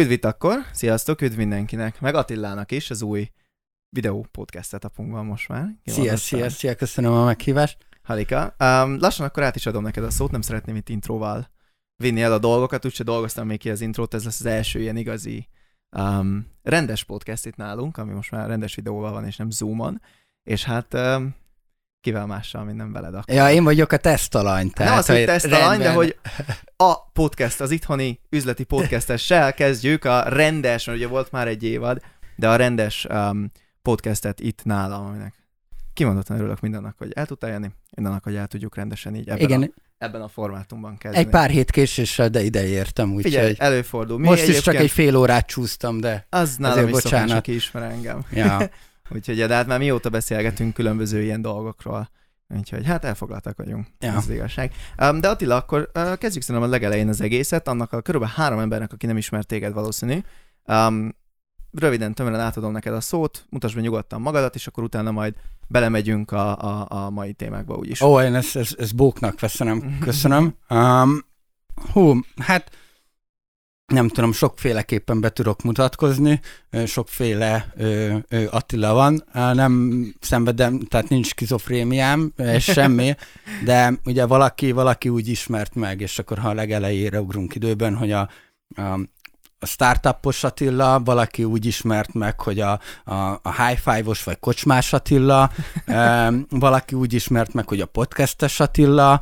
[0.00, 3.30] Üdv itt akkor, sziasztok, üdv mindenkinek, meg Attilának is, az új
[3.88, 5.76] videó podcast setupunkban most már.
[5.84, 7.78] Szia, szia, szia, köszönöm a meghívást.
[8.02, 8.42] Halika.
[8.58, 11.50] Um, lassan akkor át is adom neked a szót, nem szeretném itt intróval
[12.02, 14.96] vinni el a dolgokat, úgyse dolgoztam még ki az intrót, ez lesz az első ilyen
[14.96, 15.48] igazi
[15.96, 20.00] um, rendes podcast itt nálunk, ami most már rendes videóval van, és nem Zoomon,
[20.42, 21.34] és hát um,
[22.06, 23.34] kivel mással, mint nem veled akkor.
[23.34, 24.70] Ja, én vagyok a tesztalany.
[24.70, 26.16] Tehát, nem az, hogy tesztalany, de hogy
[26.76, 32.00] a podcast, az itthoni üzleti podcastessel kezdjük a rendes, mert ugye volt már egy évad,
[32.36, 33.50] de a rendes um,
[33.82, 35.34] podcastet itt nálam, aminek
[35.92, 39.62] kimondottan örülök mindennek, hogy el tudtál jönni, mindennek, hogy el tudjuk rendesen így ebben, Igen.
[39.62, 41.24] A, ebben a formátumban kezdeni.
[41.24, 43.32] Egy pár hét késéssel, de ide értem, úgyhogy...
[43.32, 44.18] Figyelj, előfordul.
[44.18, 47.36] Mi most is csak egy fél órát csúsztam, de Az nálam is bocsánat.
[47.36, 48.24] aki ismer engem.
[48.30, 48.58] Ja.
[49.08, 52.08] úgyhogy, de hát már mióta beszélgetünk különböző ilyen dolgokról,
[52.48, 54.08] Úgyhogy hát elfoglaltak vagyunk, ja.
[54.08, 54.72] ez az igazság.
[54.98, 58.58] Um, de Attila, akkor uh, kezdjük szerintem a legelején az egészet, annak a körülbelül három
[58.58, 60.18] embernek, aki nem ismert téged valószínű.
[60.64, 61.14] Um,
[61.72, 65.34] röviden, tömören átadom neked a szót, mutasd be nyugodtan magadat, és akkor utána majd
[65.68, 68.00] belemegyünk a, a, a mai témákba úgyis.
[68.00, 70.54] Ó, én ezt, ezt, ezt bóknak veszem, köszönöm.
[70.68, 71.24] Um,
[71.92, 72.70] hú, hát
[73.86, 76.40] nem tudom, sokféleképpen be tudok mutatkozni,
[76.86, 83.14] sokféle ö, ö, Attila van, nem szenvedem, tehát nincs skizofrémiám, semmi,
[83.64, 88.12] de ugye valaki, valaki úgy ismert meg, és akkor ha a legelejére ugrunk időben, hogy
[88.12, 88.28] a,
[88.74, 88.82] a,
[89.58, 94.92] a startupos Attila, valaki úgy ismert meg, hogy a, a, a high five-os vagy kocsmás
[94.92, 95.50] Attila,
[96.48, 99.20] valaki úgy ismert meg, hogy a podcastes Attila,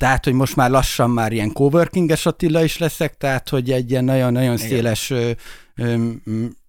[0.00, 4.04] tehát, hogy most már lassan már ilyen coworkinges Attila is leszek, tehát, hogy egy ilyen
[4.04, 5.30] nagyon-nagyon széles ö,
[5.76, 6.04] ö,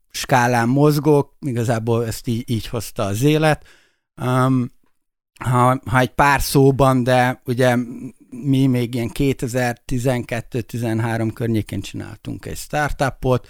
[0.09, 3.65] skálán mozgok, igazából ezt így, így hozta az élet.
[4.21, 4.71] Um,
[5.39, 7.75] ha, ha egy pár szóban, de ugye
[8.29, 13.47] mi még ilyen 2012-13 környékén csináltunk egy startupot,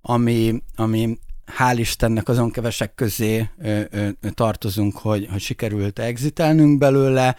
[0.00, 1.18] ami, ami
[1.58, 7.36] hál' Istennek azon kevesek közé ö, ö, tartozunk, hogy, hogy sikerült exitelnünk belőle,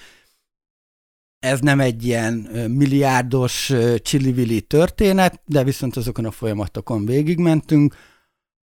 [1.39, 2.33] ez nem egy ilyen
[2.67, 7.95] milliárdos csillivili történet, de viszont azokon a folyamatokon végigmentünk.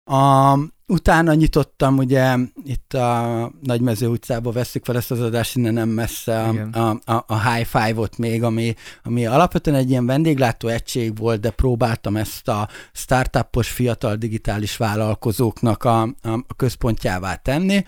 [0.05, 5.89] A, utána nyitottam, ugye itt a Nagymező utcába veszük fel ezt az adást, innen nem
[5.89, 11.19] messze a, a, a, a High Five-ot még, ami, ami alapvetően egy ilyen vendéglátó egység
[11.19, 17.85] volt, de próbáltam ezt a startupos fiatal digitális vállalkozóknak a, a, a központjává tenni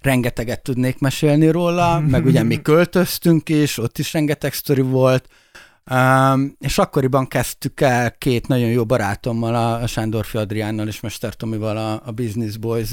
[0.00, 5.28] rengeteget tudnék mesélni róla, meg ugye mi költöztünk is, ott is rengeteg sztori volt,
[5.90, 11.76] Um, és akkoriban kezdtük el két nagyon jó barátommal, a, Sándorfi Adriánnal és Mester Tomival
[11.76, 12.90] a, a Business Boys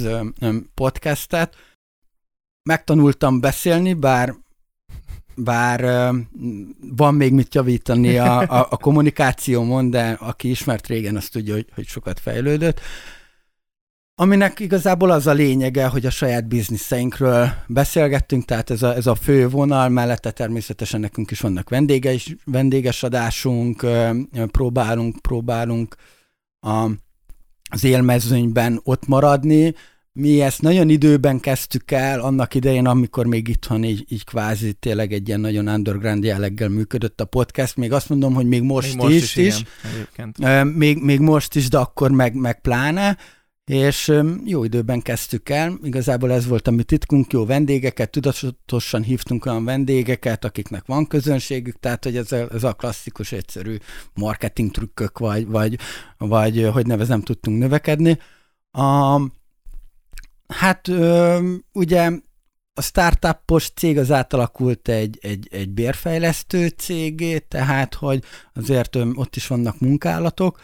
[0.73, 1.55] podcastet.
[2.63, 4.35] Megtanultam beszélni, bár
[5.35, 6.11] bár
[6.95, 11.67] van még mit javítani a, a, a kommunikációmon, de aki ismert régen, azt tudja, hogy,
[11.75, 12.79] hogy sokat fejlődött
[14.19, 19.15] aminek igazából az a lényege, hogy a saját bizniszeinkről beszélgettünk, tehát ez a, ez a
[19.15, 23.85] fő vonal, mellette természetesen nekünk is vannak vendéges, vendéges adásunk,
[24.51, 25.95] próbálunk, próbálunk
[26.59, 26.89] a,
[27.69, 29.73] az élmezőnyben ott maradni.
[30.13, 35.13] Mi ezt nagyon időben kezdtük el, annak idején, amikor még itthon így, így kvázi tényleg
[35.13, 37.75] egy ilyen nagyon underground jelleggel működött a podcast.
[37.75, 39.63] Még azt mondom, hogy még most, még most is, is, is
[40.13, 43.17] igen, még, még most is, de akkor meg, meg pláne
[43.67, 44.13] és
[44.45, 49.65] jó időben kezdtük el, igazából ez volt a mi titkunk, jó vendégeket, tudatosan hívtunk olyan
[49.65, 53.77] vendégeket, akiknek van közönségük, tehát hogy ez a, ez a klasszikus, egyszerű
[54.13, 55.79] marketing trükkök, vagy, vagy,
[56.17, 58.19] vagy hogy nevezem, tudtunk növekedni.
[58.71, 59.21] A,
[60.47, 60.87] hát
[61.73, 62.11] ugye
[62.73, 68.23] a startupos cég az átalakult egy, egy, egy bérfejlesztő cégé, tehát hogy
[68.53, 70.61] azért ott is vannak munkálatok.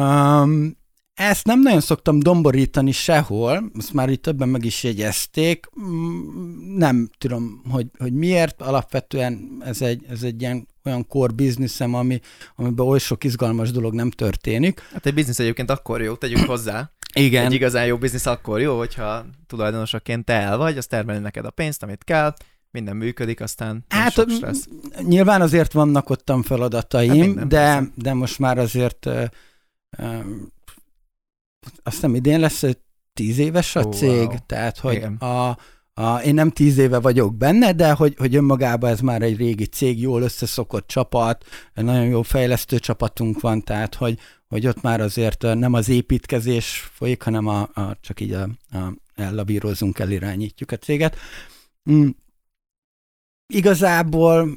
[0.00, 0.82] Um,
[1.14, 7.10] ezt nem nagyon szoktam domborítani sehol, ezt már itt többen meg is jegyezték, mm, nem
[7.18, 12.20] tudom, hogy, hogy miért, alapvetően ez egy, ez egy ilyen olyan core bizniszem, ami,
[12.56, 14.80] amiben oly sok izgalmas dolog nem történik.
[14.92, 16.90] Hát egy biznisz egyébként akkor jó, tegyük hozzá.
[17.14, 17.44] Igen.
[17.44, 21.50] Egy igazán jó biznisz akkor jó, hogyha tulajdonosaként te el vagy, az termeli neked a
[21.50, 22.34] pénzt, amit kell,
[22.70, 24.68] minden működik, aztán hát, sok stressz.
[25.02, 29.08] Nyilván azért vannak ottan feladataim, hát de, de most már azért
[31.82, 32.64] azt hiszem idén lesz
[33.12, 34.36] tíz éves a oh, cég, wow.
[34.46, 35.58] tehát hogy a,
[35.94, 39.66] a, én nem tíz éve vagyok benne, de hogy, hogy önmagában ez már egy régi
[39.66, 41.44] cég, jól összeszokott csapat,
[41.74, 47.22] nagyon jó fejlesztő csapatunk van, tehát hogy, hogy ott már azért nem az építkezés folyik,
[47.22, 51.16] hanem a, a, csak így a, a, ellabírozunk, elirányítjuk a céget.
[51.90, 52.08] Mm.
[53.46, 54.48] Igazából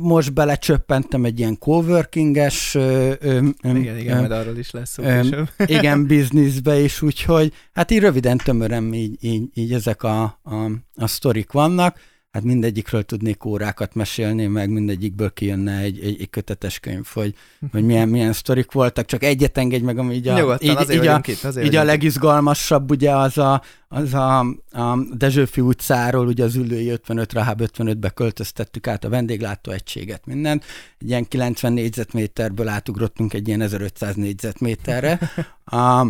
[0.00, 3.54] most belecsöppentem egy ilyen coworkinges igen,
[3.98, 5.42] igen, majd arról is lesz szó ö,
[5.76, 10.54] Igen, bizniszbe is, úgyhogy hát így röviden tömörem így, így, így ezek a, a,
[10.94, 11.98] a sztorik vannak
[12.34, 17.34] hát mindegyikről tudnék órákat mesélni, meg mindegyikből kijönne egy, egy, egy kötetes könyv, hogy,
[17.72, 21.06] hogy milyen, milyen sztorik voltak, csak egyet engedj meg, ami így a, Nyugodtan, így, így
[21.06, 24.38] a, itt, így a legizgalmasabb, ugye az a, az a,
[24.70, 30.64] a Dezsőfi utcáról, ugye az ülői 55-re, H55-be költöztettük át a vendéglátó egységet, mindent.
[30.98, 35.18] Egy ilyen 90 négyzetméterből átugrottunk egy ilyen 1500 négyzetméterre.
[35.64, 36.06] A,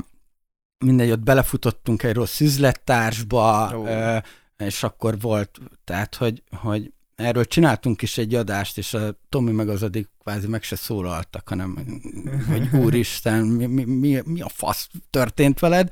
[0.84, 4.22] mindegy, ott belefutottunk egy rossz üzlettársba, oh
[4.64, 9.68] és akkor volt, tehát, hogy, hogy erről csináltunk is egy adást, és a Tomi meg
[9.68, 11.78] az addig kvázi meg se szólaltak, hanem
[12.48, 15.90] hogy úristen, mi, mi, mi, mi a fasz történt veled,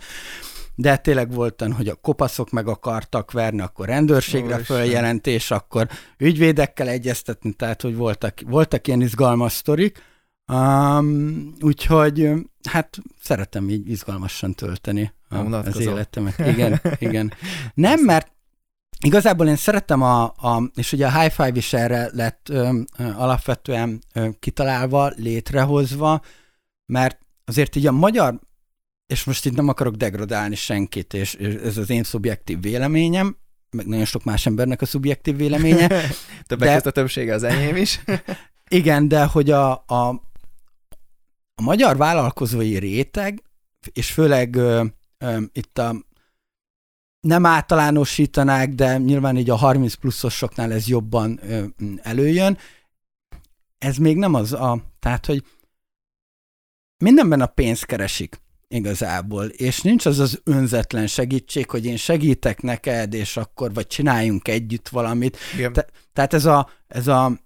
[0.75, 6.89] de tényleg voltan, hogy a kopaszok meg akartak verni, akkor rendőrségre Ó, följelentés, akkor ügyvédekkel
[6.89, 10.03] egyeztetni, tehát hogy voltak, voltak ilyen izgalmas sztorik,
[10.53, 12.31] um, úgyhogy
[12.69, 16.39] hát szeretem így izgalmasan tölteni a, az életemet.
[16.39, 17.33] Igen, igen.
[17.75, 18.31] Nem, mert
[19.05, 23.05] Igazából én szerettem a, a és ugye a High Five is erre lett ö, ö,
[23.17, 26.21] alapvetően ö, kitalálva, létrehozva,
[26.87, 28.41] mert azért így a magyar,
[29.07, 33.37] és most itt nem akarok degradálni senkit, és, és ez az én szubjektív véleményem,
[33.71, 35.89] meg nagyon sok más embernek a szubjektív véleménye.
[36.47, 38.01] Többek között a többsége az enyém is.
[38.69, 40.09] igen, de hogy a, a,
[41.55, 43.43] a magyar vállalkozói réteg,
[43.93, 44.85] és főleg ö,
[45.19, 46.11] ö, itt a
[47.23, 51.65] nem általánosítanák, de nyilván így a 30 pluszosoknál ez jobban ö,
[52.03, 52.59] előjön.
[53.79, 55.45] Ez még nem az a, tehát, hogy
[56.99, 63.15] mindenben a pénzt keresik igazából, és nincs az az önzetlen segítség, hogy én segítek neked,
[63.15, 65.37] és akkor vagy csináljunk együtt valamit.
[65.73, 67.39] Te, tehát ez a, ez a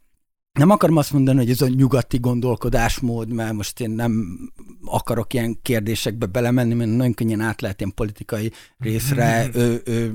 [0.57, 4.39] nem akarom azt mondani, hogy ez a nyugati gondolkodásmód, mert most én nem
[4.85, 10.07] akarok ilyen kérdésekbe belemenni, mert nagyon könnyen át lehet ilyen politikai részre ö, ö,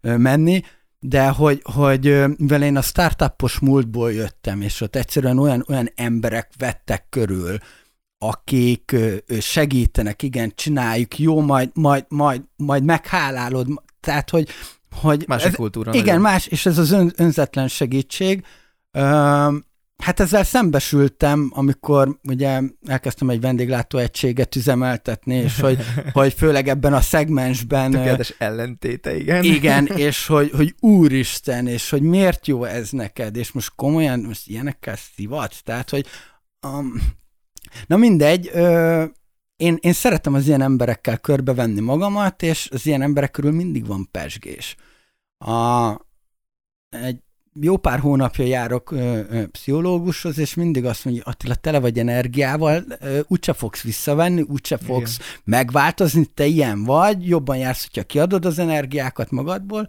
[0.00, 0.62] ö, menni,
[0.98, 6.50] de hogy, hogy mivel én a startupos múltból jöttem, és ott egyszerűen olyan, olyan emberek
[6.58, 7.56] vettek körül,
[8.18, 8.96] akik
[9.40, 13.66] segítenek, igen, csináljuk, jó, majd, majd, majd, majd meghálálod,
[14.00, 14.48] tehát, hogy,
[14.90, 15.92] hogy más ez, kultúra.
[15.92, 16.20] Igen, nagyon.
[16.20, 18.44] más, és ez az ön, önzetlen segítség,
[20.04, 25.78] Hát ezzel szembesültem, amikor ugye elkezdtem egy vendéglátó egységet üzemeltetni, és hogy,
[26.12, 27.90] hogy főleg ebben a szegmensben...
[27.90, 29.44] Tökéletes ellentéte, igen.
[29.44, 34.48] Igen, és hogy, hogy úristen, és hogy miért jó ez neked, és most komolyan, most
[34.48, 36.06] ilyenekkel szivatsz, tehát, hogy
[36.66, 37.02] um,
[37.86, 39.04] na mindegy, ö,
[39.56, 44.08] én, én szeretem az ilyen emberekkel körbevenni magamat, és az ilyen emberek körül mindig van
[44.10, 44.76] pesgés.
[45.38, 45.90] A,
[46.88, 47.22] egy
[47.60, 52.84] jó pár hónapja járok ö, ö, pszichológushoz, és mindig azt mondja, Attila, tele vagy energiával,
[53.00, 55.28] ö, úgyse fogsz visszavenni, úgyse fogsz Igen.
[55.44, 59.88] megváltozni, te ilyen vagy, jobban jársz, hogyha kiadod az energiákat magadból,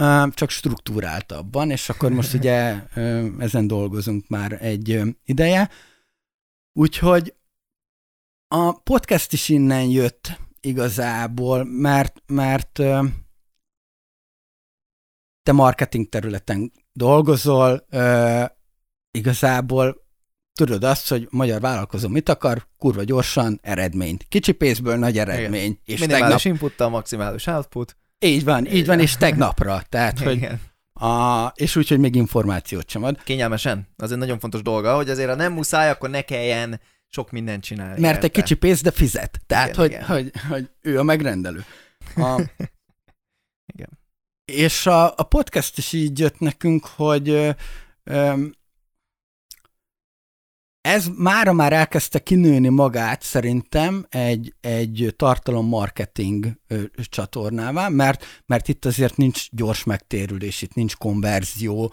[0.00, 5.70] ö, csak struktúráltabban, és akkor most ugye ö, ezen dolgozunk már egy ö, ideje.
[6.72, 7.34] Úgyhogy
[8.48, 12.80] a podcast is innen jött igazából, mert, mert
[15.44, 18.44] te marketing területen dolgozol, ö,
[19.10, 20.02] igazából
[20.54, 24.24] tudod azt, hogy magyar vállalkozó mit akar, kurva gyorsan, eredményt.
[24.28, 25.62] Kicsi pénzből nagy eredmény.
[25.62, 25.78] Igen.
[25.84, 26.60] És Minimális tegnap...
[26.60, 27.96] inputtal, maximális output.
[28.18, 29.82] Így van, így van, és tegnapra.
[29.88, 30.28] Tehát, Igen.
[30.28, 30.58] hogy
[31.08, 33.22] a, és úgy, hogy még információt sem ad.
[33.22, 33.88] Kényelmesen.
[33.96, 37.62] Az egy nagyon fontos dolga, hogy azért ha nem muszáj, akkor ne kelljen sok mindent
[37.62, 38.00] csinálni.
[38.00, 38.26] Mert érte.
[38.26, 39.40] egy kicsi pénz, de fizet.
[39.46, 40.04] Tehát, igen, hogy, igen.
[40.04, 41.64] Hogy, hogy ő a megrendelő.
[42.16, 42.42] A,
[43.74, 44.02] igen.
[44.44, 47.50] És a, a podcast is így jött nekünk, hogy ö,
[48.04, 48.46] ö,
[50.80, 56.46] ez mára már elkezdte kinőni magát szerintem egy, egy tartalommarketing
[56.96, 61.92] csatornává, mert, mert itt azért nincs gyors megtérülés, itt nincs konverzió,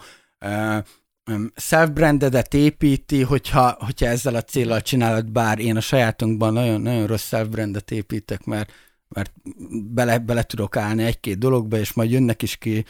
[1.54, 7.26] self-brandedet építi, hogyha, hogyha ezzel a célral csinálod, bár én a sajátunkban nagyon, nagyon rossz
[7.26, 8.72] self-brandet építek, mert
[9.12, 9.32] mert
[9.92, 12.84] bele, bele tudok állni egy-két dologba, és majd jönnek is ki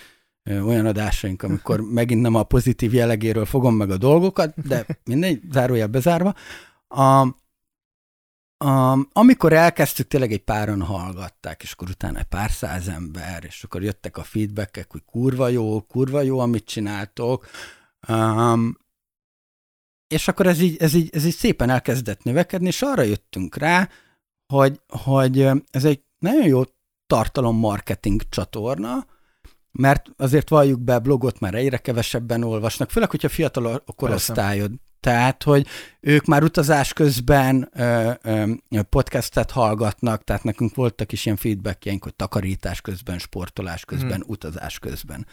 [0.50, 5.87] olyan adásaink, amikor megint nem a pozitív jellegéről fogom meg a dolgokat, de mindegy, zárójel
[5.87, 6.35] bezárva.
[6.88, 7.26] A,
[8.57, 13.64] a, amikor elkezdtük, tényleg egy páran hallgatták, és akkor utána egy pár száz ember, és
[13.64, 17.47] akkor jöttek a feedbackek, hogy kurva jó, kurva jó, amit csináltok.
[18.09, 18.81] Um,
[20.09, 23.88] és akkor ez így, ez, így, ez így szépen elkezdett növekedni, és arra jöttünk rá,
[24.47, 26.62] hogy, hogy ez egy nagyon jó
[27.07, 29.07] tartalommarketing csatorna,
[29.73, 34.73] mert azért valljuk be, blogot már egyre kevesebben olvasnak, főleg, hogyha fiatal a korosztályod.
[35.00, 35.67] Tehát, hogy
[36.00, 42.14] ők már utazás közben ö, ö, podcastet hallgatnak, tehát nekünk voltak is ilyen feedbackjeink, hogy
[42.14, 44.31] takarítás közben, sportolás közben, hmm.
[44.31, 45.26] utazás közben.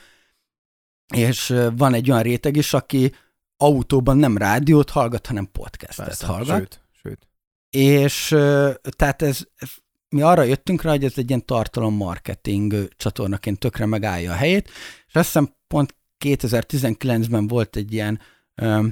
[1.13, 3.13] És van egy olyan réteg is, aki
[3.57, 6.57] autóban nem rádiót hallgat, hanem podcastet Persze, hallgat.
[6.57, 7.27] Sőt, sőt.
[7.69, 8.27] És
[8.95, 9.41] tehát ez
[10.09, 14.69] mi arra jöttünk rá, hogy ez egy ilyen tartalommarketing csatornaként tökre megállja a helyét,
[15.07, 18.19] és azt hiszem pont 2019-ben volt egy ilyen
[18.55, 18.87] ö,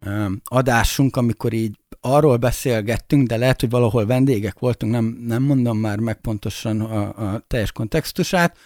[0.00, 5.78] ö, adásunk, amikor így arról beszélgettünk, de lehet, hogy valahol vendégek voltunk, nem, nem mondom
[5.78, 8.58] már meg pontosan a, a teljes kontextusát,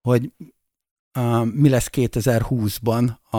[0.00, 0.30] hogy
[1.52, 3.38] mi lesz 2020-ban a,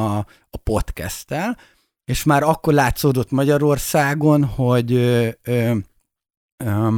[0.49, 1.57] a podcasttel,
[2.05, 5.75] és már akkor látszódott Magyarországon, hogy ö, ö,
[6.57, 6.95] ö,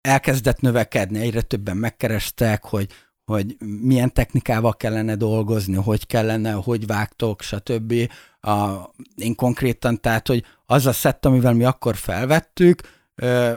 [0.00, 2.92] elkezdett növekedni, egyre többen megkerestek, hogy,
[3.24, 7.94] hogy milyen technikával kellene dolgozni, hogy kellene, hogy vágtok, stb.
[8.40, 8.74] A,
[9.16, 12.80] én konkrétan, tehát, hogy az a szett, amivel mi akkor felvettük,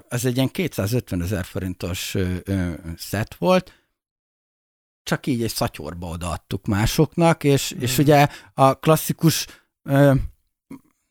[0.07, 2.15] az egy ilyen 250 ezer forintos
[2.97, 3.73] szett volt,
[5.03, 7.81] csak így egy szatyorba odaadtuk másoknak, és, mm.
[7.81, 9.47] és ugye a klasszikus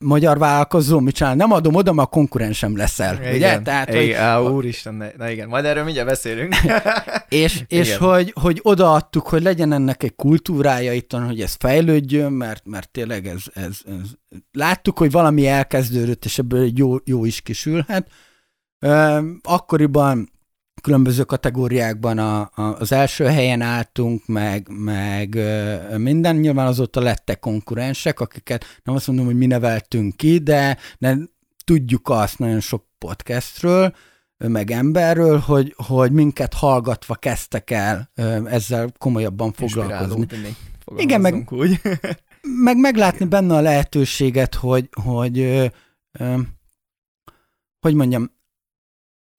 [0.02, 1.34] magyar vállalkozó mit csinál?
[1.34, 3.14] Nem adom oda, mert a konkurensem leszel.
[3.14, 3.60] Igen, ugye?
[3.60, 6.54] Tehát, igen, hogy, á, úristen, ne, na igen, majd erről mindjárt beszélünk.
[7.28, 12.66] és és hogy, hogy odaadtuk, hogy legyen ennek egy kultúrája itt, hogy ez fejlődjön, mert,
[12.66, 14.08] mert tényleg ez, ez, ez,
[14.52, 18.10] láttuk, hogy valami elkezdődött, és ebből egy jó, jó is kisülhet.
[19.42, 20.31] Akkoriban
[20.82, 25.38] különböző kategóriákban a, a, az első helyen álltunk, meg, meg
[25.96, 26.36] minden.
[26.36, 31.18] Nyilván azóta lettek konkurensek, akiket nem azt mondom, hogy mi neveltünk ki, de, de
[31.64, 33.94] tudjuk azt nagyon sok podcastről,
[34.36, 38.10] meg emberről, hogy, hogy minket hallgatva kezdtek el
[38.44, 40.26] ezzel komolyabban foglalkozni.
[40.96, 41.80] Igen, meg, úgy.
[42.64, 45.70] meg meglátni benne a lehetőséget, hogy, hogy,
[46.18, 46.46] hogy,
[47.80, 48.30] hogy mondjam,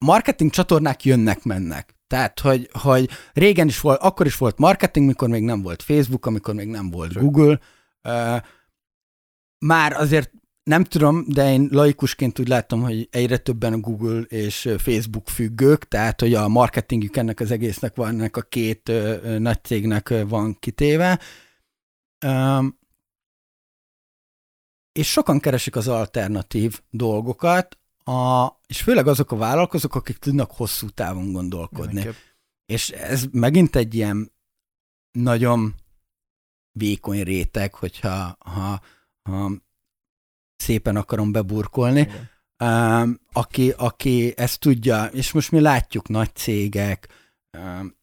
[0.04, 1.94] marketing csatornák jönnek-mennek.
[2.06, 6.26] Tehát, hogy, hogy régen is volt, akkor is volt marketing, mikor még nem volt Facebook,
[6.26, 7.60] amikor még nem volt Google.
[9.58, 10.32] Már azért
[10.62, 15.88] nem tudom, de én laikusként úgy látom, hogy egyre többen a Google és Facebook függők,
[15.88, 20.56] tehát hogy a marketingjük ennek az egésznek van, ennek a két uh, nagy cégnek van
[20.58, 21.20] kitéve.
[22.26, 22.78] Um,
[24.92, 30.88] és sokan keresik az alternatív dolgokat, a, és főleg azok a vállalkozók, akik tudnak hosszú
[30.88, 31.92] távon gondolkodni.
[31.92, 32.22] Mindenképp.
[32.66, 34.32] És ez megint egy ilyen
[35.12, 35.74] nagyon
[36.72, 38.80] vékony réteg, hogyha ha,
[39.22, 39.50] ha
[40.56, 42.08] szépen akarom beburkolni,
[42.64, 47.08] um, aki, aki ezt tudja, és most mi látjuk nagy cégek,
[47.58, 47.96] um,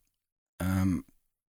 [0.63, 1.05] um,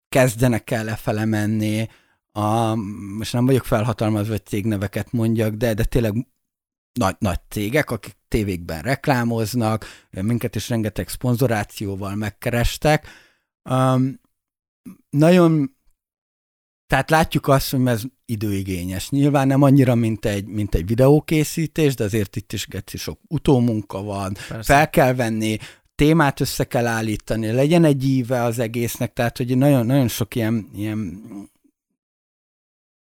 [0.09, 1.89] kezdenek el lefele menni,
[2.33, 2.75] a,
[3.17, 6.27] most nem vagyok felhatalmazva, hogy cégneveket mondjak, de, de tényleg
[6.97, 13.07] nagy, nagy cégek, akik tévékben reklámoznak, minket is rengeteg szponzorációval megkerestek.
[13.71, 14.21] Um,
[15.11, 15.77] nagyon,
[16.87, 19.11] tehát látjuk azt, hogy ez időigényes.
[19.11, 24.03] Nyilván nem annyira, mint egy, mint egy videókészítés, de azért itt is geci sok utómunka
[24.03, 24.73] van, Persze.
[24.75, 25.59] fel kell venni,
[25.95, 30.69] témát össze kell állítani, legyen egy íve az egésznek, tehát hogy nagyon, nagyon sok ilyen,
[30.75, 31.23] ilyen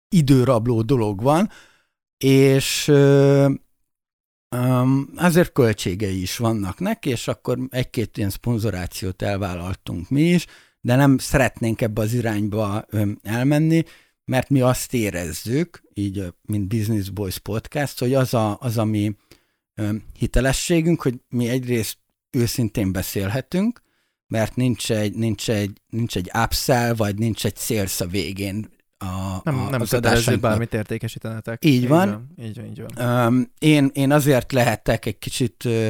[0.09, 1.49] időrabló dolog van,
[2.17, 2.91] és
[4.55, 10.45] Um, azért költségei is vannak neki, és akkor egy-két ilyen szponzorációt elvállaltunk mi is,
[10.81, 12.85] de nem szeretnénk ebbe az irányba
[13.23, 13.83] elmenni,
[14.25, 19.15] mert mi azt érezzük, így, mint Business Boys Podcast, hogy az a, az a mi
[20.17, 21.97] hitelességünk, hogy mi egyrészt
[22.29, 23.81] őszintén beszélhetünk,
[24.27, 28.69] mert nincs egy, nincs egy, nincs egy upsell, vagy nincs egy sales a végén
[29.05, 31.65] a, nem, a, nem az kötelező bármit értékesítenetek.
[31.65, 32.09] Így, így van.
[32.09, 32.45] van.
[32.45, 33.27] Így van, így van.
[33.27, 35.87] Um, én, én azért lehettek egy kicsit, uh,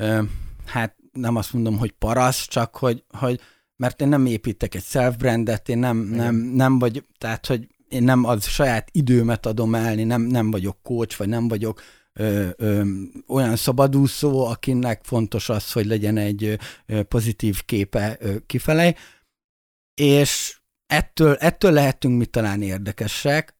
[0.00, 0.24] uh,
[0.66, 3.40] hát nem azt mondom, hogy parasz, csak hogy, hogy
[3.76, 8.24] mert én nem építek egy self-brandet, én nem, nem, nem vagy, tehát, hogy én nem
[8.24, 12.82] az saját időmet adom el, nem, nem vagyok coach, vagy nem vagyok ö, ö,
[13.26, 18.94] olyan szabadúszó, akinek fontos az, hogy legyen egy ö, pozitív képe ö, kifele,
[19.94, 20.59] és
[20.90, 23.54] ettől, ettől lehetünk mi talán érdekesek,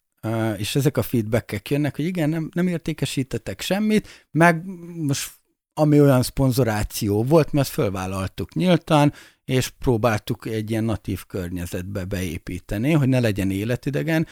[0.56, 4.64] és ezek a feedbackek jönnek, hogy igen, nem, nem értékesítettek semmit, meg
[4.96, 5.30] most
[5.74, 9.12] ami olyan szponzoráció volt, azt fölvállaltuk nyíltan,
[9.44, 14.26] és próbáltuk egy ilyen natív környezetbe beépíteni, hogy ne legyen életidegen,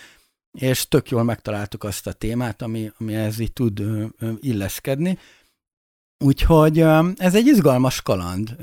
[0.52, 3.82] és tök jól megtaláltuk azt a témát, ami, ami ez így tud
[4.40, 5.18] illeszkedni.
[6.24, 6.80] Úgyhogy
[7.16, 8.56] ez egy izgalmas kaland,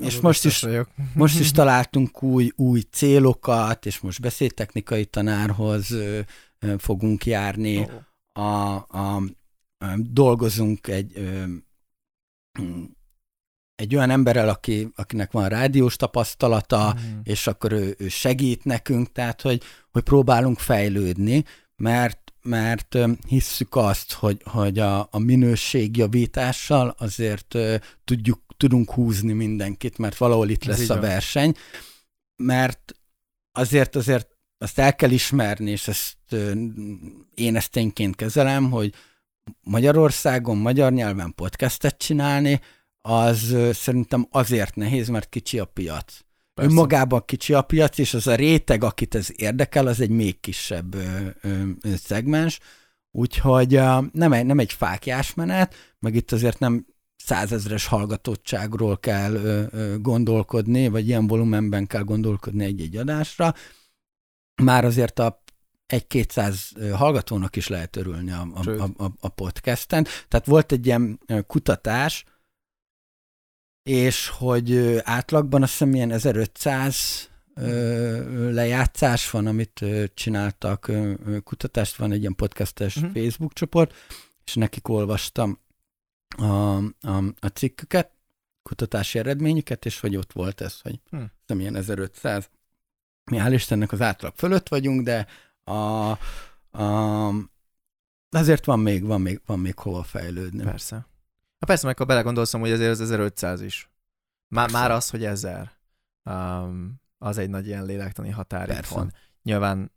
[0.00, 0.66] és most is,
[1.14, 5.96] most is találtunk új, új célokat, és most beszédtechnikai tanárhoz
[6.78, 7.78] fogunk járni.
[7.78, 8.44] Oh.
[8.44, 11.12] A, a, a, dolgozunk egy
[13.74, 17.18] egy olyan emberrel, aki, akinek van rádiós tapasztalata, mm.
[17.22, 21.44] és akkor ő, ő segít nekünk, tehát hogy, hogy próbálunk fejlődni,
[21.76, 22.96] mert mert
[23.28, 27.56] hisszük azt, hogy, hogy a, a minőségjavítással azért
[28.04, 31.54] tudjuk, tudunk húzni mindenkit, mert valahol itt lesz a verseny,
[32.36, 32.94] mert
[33.52, 36.16] azért azért azt el kell ismerni, és ezt
[37.34, 38.94] én ezt tényként kezelem, hogy
[39.60, 42.60] Magyarországon, magyar nyelven podcastet csinálni,
[43.00, 46.24] az szerintem azért nehéz, mert kicsi a piac.
[46.54, 46.70] Persze.
[46.70, 50.94] Önmagában kicsi a piac, és az a réteg, akit ez érdekel, az egy még kisebb
[50.94, 51.62] ö, ö,
[51.96, 52.60] szegmens,
[53.10, 59.32] úgyhogy ö, nem, egy, nem egy fákjás menet, meg itt azért nem százezres hallgatottságról kell
[59.32, 63.54] ö, ö, gondolkodni, vagy ilyen volumenben kell gondolkodni egy-egy adásra.
[64.62, 65.42] Már azért a
[65.86, 70.06] egy-kétszáz hallgatónak is lehet örülni a, a, a, a podcasten.
[70.28, 72.24] Tehát volt egy ilyen kutatás,
[73.84, 77.28] és hogy átlagban azt hiszem ilyen 1500
[78.50, 80.90] lejátszás van, amit csináltak,
[81.44, 83.12] kutatást van, egy ilyen podcastes uh-huh.
[83.12, 83.94] Facebook csoport,
[84.44, 85.58] és nekik olvastam
[86.36, 88.10] a, a, a cikküket,
[88.62, 91.30] kutatási eredményüket, és hogy ott volt ez, hogy hmm.
[91.46, 92.50] nem ilyen 1500.
[93.30, 95.26] Mi hál' Istennek az átlag fölött vagyunk, de
[95.64, 96.10] a,
[96.82, 97.28] a,
[98.30, 100.62] azért van még, van még, van még hova fejlődni.
[100.62, 101.06] Persze.
[101.64, 103.90] Hát persze, meg ha belegondolsz, hogy azért az 1500 is.
[104.48, 105.70] Már, már az, hogy 1000,
[106.24, 109.12] um, az egy nagy ilyen lélektani határ itthon.
[109.42, 109.92] Nyilván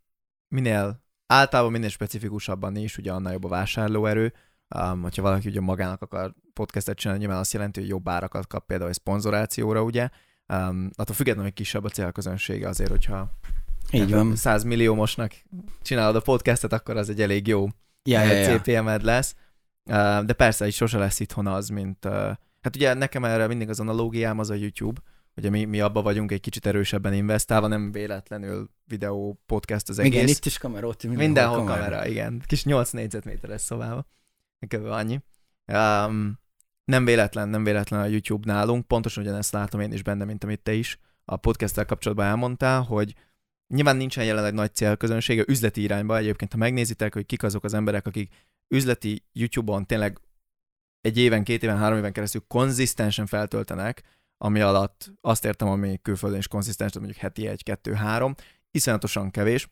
[0.48, 4.32] minél, általában minél specifikusabban is, ugye annál jobb a vásárlóerő.
[4.76, 8.66] Um, hogyha valaki ugye magának akar podcastet csinálni, nyilván azt jelenti, hogy jobb árakat kap
[8.66, 10.08] például egy szponzorációra, ugye.
[10.46, 13.30] Um, attól függetlenül, hogy kisebb a célközönsége azért, hogyha
[13.90, 14.36] így van.
[14.36, 15.32] 100 milliómosnak
[15.82, 17.66] csinálod a podcastet, akkor az egy elég jó
[18.02, 18.58] ja, ja, ja.
[18.58, 19.34] CPM-ed lesz.
[20.24, 22.04] De persze, így sose lesz itthon az, mint...
[22.60, 25.00] Hát ugye nekem erre mindig az analógiám az a YouTube,
[25.36, 30.12] ugye mi, mi abba vagyunk egy kicsit erősebben investálva, nem véletlenül videó, podcast az egész.
[30.12, 31.82] Igen, itt is kamera, ott mindenhol, mindenhol kamera.
[31.82, 32.06] kamera.
[32.06, 32.42] igen.
[32.46, 34.06] Kis 8 négyzetméteres szobában.
[34.66, 34.84] Kb.
[34.84, 35.20] annyi.
[35.66, 36.38] Um,
[36.84, 40.60] nem véletlen, nem véletlen a YouTube nálunk, pontosan ugyanezt látom én is benne, mint amit
[40.60, 43.14] te is a podcasttel kapcsolatban elmondtál, hogy
[43.68, 48.06] nyilván nincsen jelenleg nagy célközönsége üzleti irányba, egyébként ha megnézitek, hogy kik azok az emberek,
[48.06, 48.34] akik
[48.68, 50.18] üzleti YouTube-on tényleg
[51.00, 54.02] egy éven, két éven, három éven keresztül konzisztensen feltöltenek,
[54.38, 58.34] ami alatt azt értem, ami külföldön is konzisztens, mondjuk heti egy, kettő, három,
[58.70, 59.68] iszonyatosan kevés,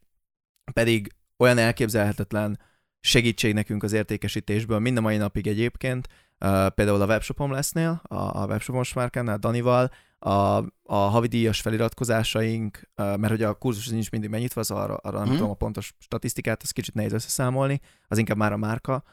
[0.73, 2.61] pedig olyan elképzelhetetlen
[3.01, 8.43] segítség nekünk az értékesítésből, mind a mai napig egyébként, uh, például a webshopom lesznél, a,
[8.43, 14.61] a webshopos márkánál, Danival, a, a havidíjas feliratkozásaink, mert hogy a kurzus nincs mindig megnyitva,
[14.61, 15.37] az arra, arra nem hmm.
[15.37, 19.05] tudom a pontos statisztikát, az kicsit nehéz összeszámolni, az inkább már a márka,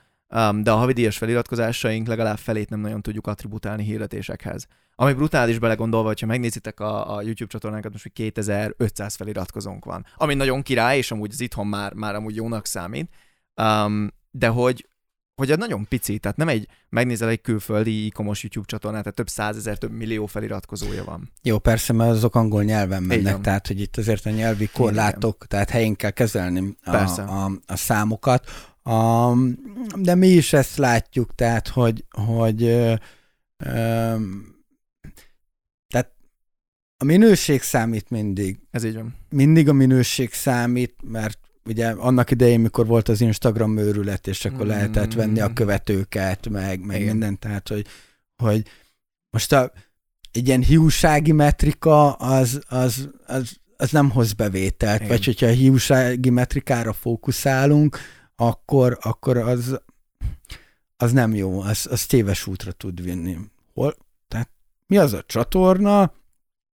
[0.62, 4.68] de a havidíjas feliratkozásaink legalább felét nem nagyon tudjuk attributálni hirdetésekhez.
[4.96, 10.34] Ami brutális belegondolva, hogyha megnézitek a, a YouTube csatornánkat, most hogy 2500 feliratkozónk van, ami
[10.34, 13.10] nagyon király, és amúgy az itthon már, már amúgy jónak számít,
[13.62, 14.88] um, de hogy
[15.36, 19.30] hogy a nagyon pici, tehát nem egy, megnézel egy külföldi e-commerce YouTube csatornát, tehát több
[19.30, 21.32] százezer, több millió feliratkozója van.
[21.42, 25.48] Jó, persze, mert azok angol nyelven mennek, tehát hogy itt azért a nyelvi korlátok, Igen.
[25.48, 28.50] tehát helyén kell kezelni a, a, a számokat.
[28.84, 29.34] A,
[29.96, 32.94] de mi is ezt látjuk, tehát hogy, hogy ö,
[33.58, 34.16] ö,
[35.88, 36.12] tehát
[36.98, 38.60] a minőség számít mindig.
[38.72, 39.16] Ez így van.
[39.30, 44.66] Mindig a minőség számít, mert ugye annak idején, mikor volt az Instagram őrület, és akkor
[44.66, 44.70] mm.
[44.70, 47.88] lehetett venni a követőket, meg, meg mindent, tehát, hogy,
[48.36, 48.68] hogy
[49.30, 49.72] most a,
[50.32, 55.08] egy ilyen hiúsági metrika az, az, az, az nem hoz bevételt, Igen.
[55.08, 57.98] vagy hogyha a hiúsági metrikára fókuszálunk,
[58.36, 59.80] akkor, akkor az,
[60.98, 63.38] az nem jó, az, az téves útra tud vinni.
[63.74, 63.96] Hol,
[64.28, 64.50] tehát
[64.88, 66.14] mi az a csatorna,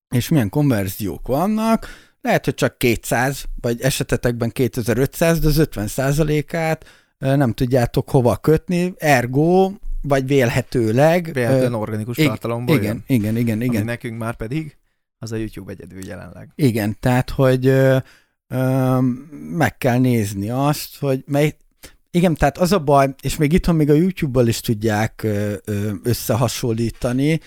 [0.09, 1.87] és milyen konverziók vannak,
[2.21, 6.85] lehet, hogy csak 200, vagy esetetekben 2500, de az 50 százalékát
[7.19, 11.31] nem tudjátok hova kötni, ergo, vagy vélhetőleg.
[11.33, 13.19] Vélhetően organikus ig- tartalomból igen, jön.
[13.19, 13.85] igen, igen, igen.
[13.85, 14.77] Nekünk már pedig
[15.19, 16.51] az a YouTube egyedül jelenleg.
[16.55, 17.97] Igen, tehát, hogy ö,
[18.49, 18.99] ö,
[19.51, 21.57] meg kell nézni azt, hogy mely,
[22.11, 25.27] igen, tehát az a baj, és még itthon még a YouTube-bal is tudják
[26.03, 27.41] összehasonlítani,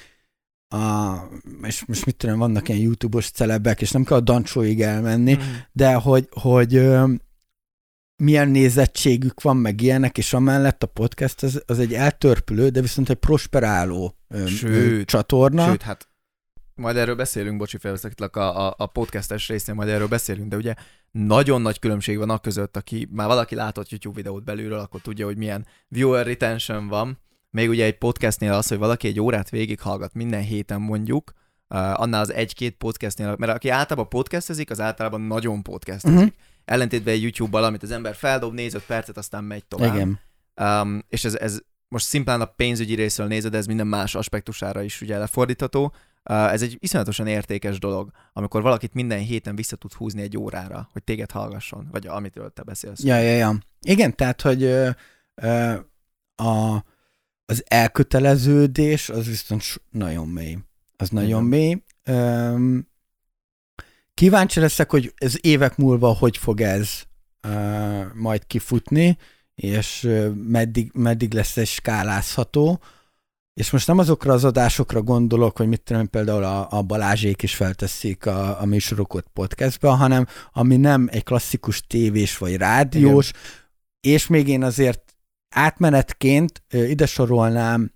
[0.74, 1.30] a,
[1.64, 5.40] és most mit tudom, vannak ilyen YouTube-os celebek, és nem kell a dancsóig elmenni, mm.
[5.72, 6.90] de hogy, hogy
[8.16, 13.10] milyen nézettségük van, meg ilyenek, és amellett a podcast az, az egy eltörpülő, de viszont
[13.10, 15.68] egy prosperáló sőt, csatorna.
[15.68, 16.08] Sőt, hát
[16.76, 20.74] majd erről beszélünk, bocsi, felveszek a, a, a podcastes részén, majd erről beszélünk, de ugye
[21.12, 25.26] nagyon nagy különbség van a között, aki már valaki látott YouTube videót belülről, akkor tudja,
[25.26, 27.20] hogy milyen viewer retention van.
[27.54, 31.32] Még ugye egy podcastnél az, hogy valaki egy órát végighallgat minden héten mondjuk,
[31.70, 36.18] uh, annál az egy-két podcastnél, mert aki általában podcastezik, az általában nagyon podcastezik.
[36.18, 36.34] Uh-huh.
[36.66, 39.94] Ellentétben egy YouTube-bal, amit az ember feldob, néz 5 percet, aztán megy tovább.
[39.94, 40.20] Igen.
[40.62, 45.02] Um, és ez, ez most szimplán a pénzügyi részről nézed, ez minden más aspektusára is
[45.02, 45.94] ugye lefordítható.
[46.24, 51.04] Ez egy iszonyatosan értékes dolog, amikor valakit minden héten vissza tud húzni egy órára, hogy
[51.04, 53.04] téged hallgasson, vagy amitől te beszélsz.
[53.04, 53.58] Ja, ja, ja.
[53.82, 54.90] Igen, tehát, hogy ö,
[55.36, 55.74] ö,
[56.36, 56.84] a,
[57.46, 60.58] az elköteleződés az viszont nagyon mély.
[60.98, 61.84] Az nagyon mély.
[62.04, 62.78] Ö,
[64.14, 67.02] kíváncsi leszek, hogy ez évek múlva hogy fog ez
[67.42, 69.18] ö, majd kifutni,
[69.56, 70.10] és
[70.48, 72.80] meddig, meddig lesz ez skálázható.
[73.54, 77.56] És most nem azokra az adásokra gondolok, hogy mit tudom, például a, a Balázsék is
[77.56, 83.42] felteszik a, a műsorokat podcastbe, hanem ami nem egy klasszikus tévés vagy rádiós, Igen.
[84.02, 85.13] és még én azért
[85.54, 87.92] átmenetként ide sorolnám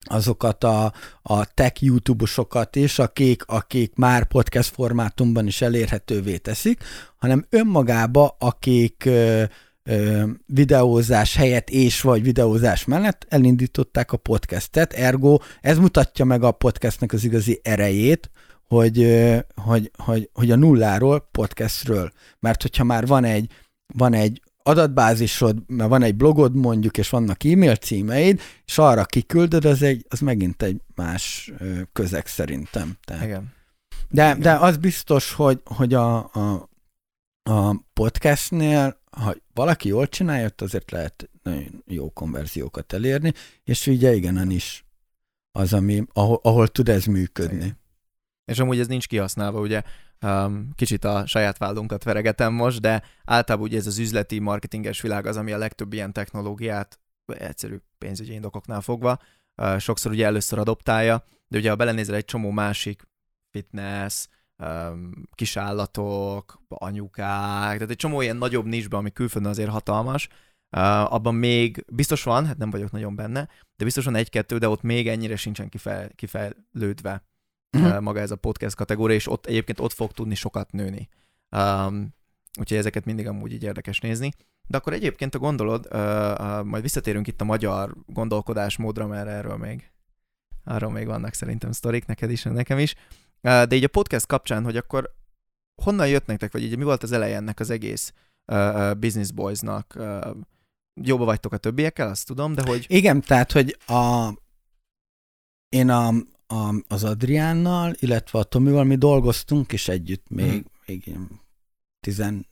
[0.00, 6.82] azokat a, a tech YouTube-osokat is, akik, akik már podcast formátumban is elérhetővé teszik,
[7.16, 9.08] hanem önmagába, akik
[10.46, 17.12] videózás helyett és vagy videózás mellett elindították a podcastet, ergo ez mutatja meg a podcastnek
[17.12, 18.30] az igazi erejét,
[18.66, 22.12] hogy, hogy, hogy, hogy a nulláról podcastről.
[22.40, 23.52] Mert hogyha már van egy,
[23.86, 29.64] van egy adatbázisod, mert van egy blogod mondjuk, és vannak e-mail címeid, és arra kiküldöd,
[29.64, 31.52] az, egy, az megint egy más
[31.92, 32.96] közeg szerintem.
[33.04, 33.24] Tehát.
[33.24, 33.52] Igen.
[34.08, 34.40] De, Igen.
[34.40, 36.68] de az biztos, hogy, hogy a, a,
[37.42, 43.32] a podcastnél ha valaki jól csinálja, ott azért lehet nagyon jó konverziókat elérni,
[43.64, 44.84] és ugye igen, is
[45.52, 47.56] az, ami, ahol, ahol tud ez működni.
[47.56, 47.78] Igen.
[48.44, 49.82] És amúgy ez nincs kihasználva, ugye
[50.22, 55.26] um, kicsit a saját vállunkat veregetem most, de általában ugye ez az üzleti, marketinges világ
[55.26, 59.18] az, ami a legtöbb ilyen technológiát egyszerű pénzügyi indokoknál fogva
[59.62, 63.02] uh, sokszor ugye először adoptálja, de ugye ha belenézel egy csomó másik
[63.50, 64.26] fitness,
[65.34, 70.28] kisállatok, anyukák, tehát egy csomó ilyen nagyobb nisbe, ami külföldön azért hatalmas,
[70.76, 74.68] Uh, abban még biztos van, hát nem vagyok nagyon benne, de biztos van egy-kettő, de
[74.68, 77.22] ott még ennyire sincsen kifej, kifejlődve
[77.76, 77.94] uh-huh.
[77.94, 81.08] uh, maga ez a podcast kategória, és ott egyébként ott fog tudni sokat nőni.
[81.56, 82.14] Um,
[82.58, 84.32] úgyhogy ezeket mindig amúgy így érdekes nézni.
[84.66, 89.56] De akkor egyébként a gondolod, uh, uh, majd visszatérünk itt a magyar gondolkodásmódra, mert erről
[89.56, 89.90] még,
[90.64, 92.94] arról még vannak szerintem sztorik, neked is, nekem is.
[93.40, 95.14] De így a podcast kapcsán, hogy akkor
[95.82, 98.12] honnan jött nektek, vagy így mi volt az eleje ennek az egész
[98.52, 99.94] uh, Business Boys-nak?
[99.96, 100.36] Uh,
[101.02, 102.86] jobba vagytok a többiekkel, azt tudom, de hogy...
[102.88, 104.32] Igen, tehát, hogy a,
[105.68, 106.10] én a,
[106.48, 110.64] a, az Adriánnal, illetve a Tomival mi dolgoztunk is együtt még, hmm.
[110.86, 111.16] még
[112.00, 112.46] 15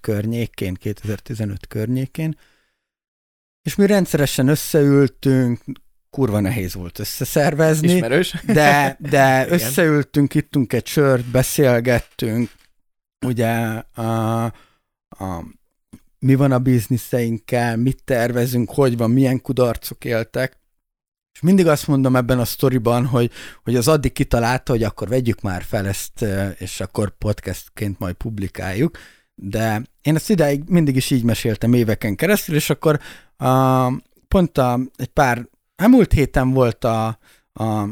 [0.00, 2.36] környékén, 2015 környékén,
[3.62, 5.62] és mi rendszeresen összeültünk,
[6.10, 7.92] kurva nehéz volt összeszervezni.
[7.92, 8.34] Ismerős.
[8.46, 12.50] De, de összeültünk, ittunk egy sört, beszélgettünk,
[13.26, 13.48] ugye
[13.94, 14.44] a,
[15.08, 15.44] a,
[16.18, 20.58] mi van a bizniszeinkkel, mit tervezünk, hogy van, milyen kudarcok éltek.
[21.32, 23.30] És mindig azt mondom ebben a sztoriban, hogy,
[23.64, 26.24] hogy az addig kitalálta, hogy akkor vegyük már fel ezt,
[26.58, 28.98] és akkor podcastként majd publikáljuk.
[29.34, 33.00] De én ezt ideig mindig is így meséltem éveken keresztül, és akkor
[33.36, 33.86] a,
[34.28, 35.48] pont a, egy pár
[35.80, 37.18] Hát héten volt a,
[37.52, 37.84] a,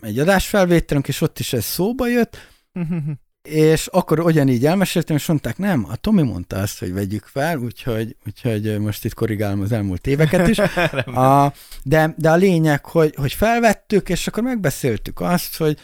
[0.00, 2.36] egy adásfelvételünk, és ott is ez szóba jött,
[3.42, 8.16] és akkor ugyanígy elmeséltem, és mondták, nem, a Tomi mondta azt, hogy vegyük fel, úgyhogy,
[8.26, 10.58] úgyhogy most itt korrigálom az elmúlt éveket is.
[11.28, 15.78] a, de, de a lényeg, hogy, hogy felvettük, és akkor megbeszéltük azt, hogy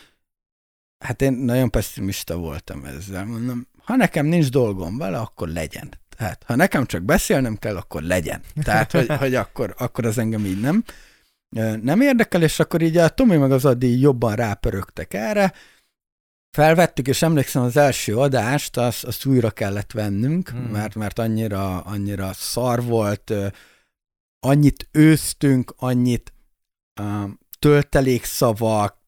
[1.04, 5.88] hát én nagyon pessimista voltam ezzel, mondom, ha nekem nincs dolgom vele, akkor legyen.
[6.16, 8.40] Tehát, ha nekem csak beszélnem kell, akkor legyen.
[8.62, 10.84] Tehát, hogy, hogy akkor, akkor az engem így nem
[11.82, 15.52] nem érdekel, és akkor így a Tomi meg az Adi jobban rápörögtek erre,
[16.54, 20.60] felvettük, és emlékszem az első adást, azt, azt újra kellett vennünk, hmm.
[20.60, 23.32] mert, mert annyira, annyira szar volt,
[24.40, 26.32] annyit őztünk, annyit
[27.00, 29.02] uh, töltelékszavak,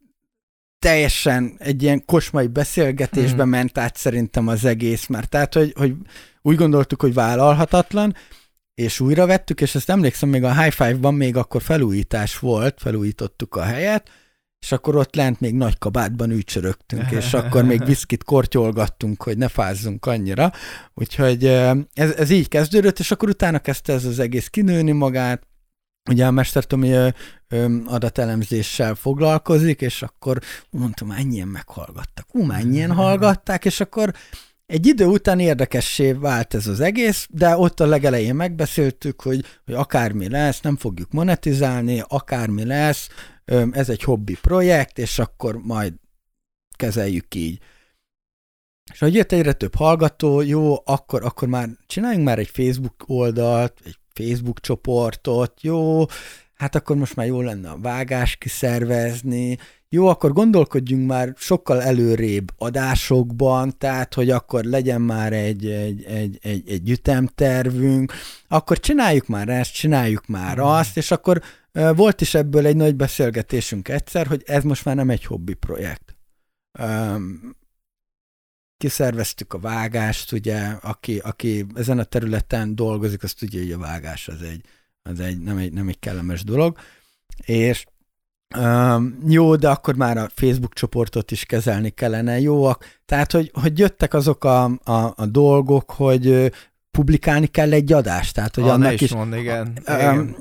[0.79, 3.51] teljesen egy ilyen kosmai beszélgetésbe hmm.
[3.51, 5.95] ment át szerintem az egész, mert tehát, hogy, hogy
[6.43, 8.15] úgy gondoltuk, hogy vállalhatatlan,
[8.75, 13.55] és újra vettük, és ezt emlékszem, még a High Five-ban még akkor felújítás volt, felújítottuk
[13.55, 14.11] a helyet,
[14.61, 19.49] és akkor ott lent még nagy kabátban ücsörögtünk, és akkor még viszkit kortyolgattunk, hogy ne
[19.49, 20.53] fázzunk annyira.
[20.95, 21.45] Úgyhogy
[21.93, 25.47] ez, ez így kezdődött, és akkor utána kezdte ez az egész kinőni magát,
[26.11, 27.13] ugye a Mestertomi
[27.87, 30.39] adatelemzéssel foglalkozik, és akkor
[30.71, 34.13] mondtam, ennyien meghallgattak, ú, mennyien hallgatták, és akkor
[34.67, 39.75] egy idő után érdekessé vált ez az egész, de ott a legelején megbeszéltük, hogy, hogy
[39.75, 43.09] akármi lesz, nem fogjuk monetizálni, akármi lesz,
[43.71, 45.95] ez egy hobbi projekt, és akkor majd
[46.77, 47.61] kezeljük így.
[48.93, 53.81] És hogy jött egyre több hallgató, jó, akkor, akkor már csináljunk már egy Facebook oldalt,
[53.85, 56.05] egy Facebook csoportot, jó,
[56.55, 62.53] hát akkor most már jó lenne a vágás kiszervezni, jó, akkor gondolkodjunk már sokkal előrébb
[62.59, 68.13] adásokban, tehát, hogy akkor legyen már egy, egy, egy, egy, egy ütemtervünk,
[68.49, 70.67] akkor csináljuk már ezt, csináljuk már hmm.
[70.67, 75.11] azt, és akkor volt is ebből egy nagy beszélgetésünk egyszer, hogy ez most már nem
[75.11, 76.17] egy hobbi projekt.
[76.79, 77.57] Um,
[78.77, 84.29] kiszerveztük a vágást, ugye, aki, aki ezen a területen dolgozik, azt tudja, hogy a vágás
[84.29, 84.65] az egy,
[85.03, 86.79] az egy, nem, egy, nem egy kellemes dolog,
[87.45, 87.85] és
[88.59, 92.41] Um, jó, de akkor már a Facebook csoportot is kezelni kellene.
[92.41, 92.85] Jóak.
[93.05, 96.53] Tehát, hogy, hogy jöttek azok a, a, a dolgok, hogy
[96.91, 98.35] publikálni kell egy adást.
[98.35, 99.79] Tehát, hogy ah, annak is, is mond, igen.
[99.89, 100.37] Um, igen.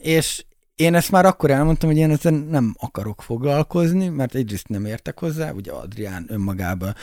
[0.00, 4.84] És én ezt már akkor elmondtam, hogy én ezzel nem akarok foglalkozni, mert egyrészt nem
[4.84, 6.94] értek hozzá, ugye Adrián önmagában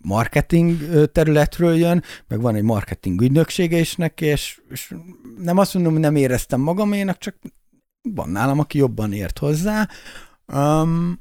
[0.00, 0.76] marketing
[1.12, 4.94] területről jön, meg van egy marketing ügynöksége is neki, és, és
[5.38, 7.34] nem azt mondom, hogy nem éreztem magaménak, csak
[8.14, 9.88] van nálam, aki jobban ért hozzá.
[10.52, 11.20] Um,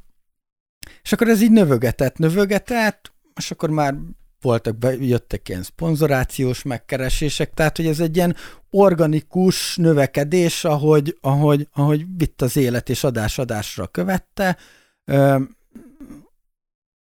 [1.04, 3.96] és akkor ez így növögetett, növögetett, és akkor már
[4.42, 8.36] voltak, be, jöttek ilyen szponzorációs megkeresések, tehát hogy ez egy ilyen
[8.70, 14.58] organikus növekedés, ahogy, ahogy, ahogy vitt az élet és adás-adásra követte,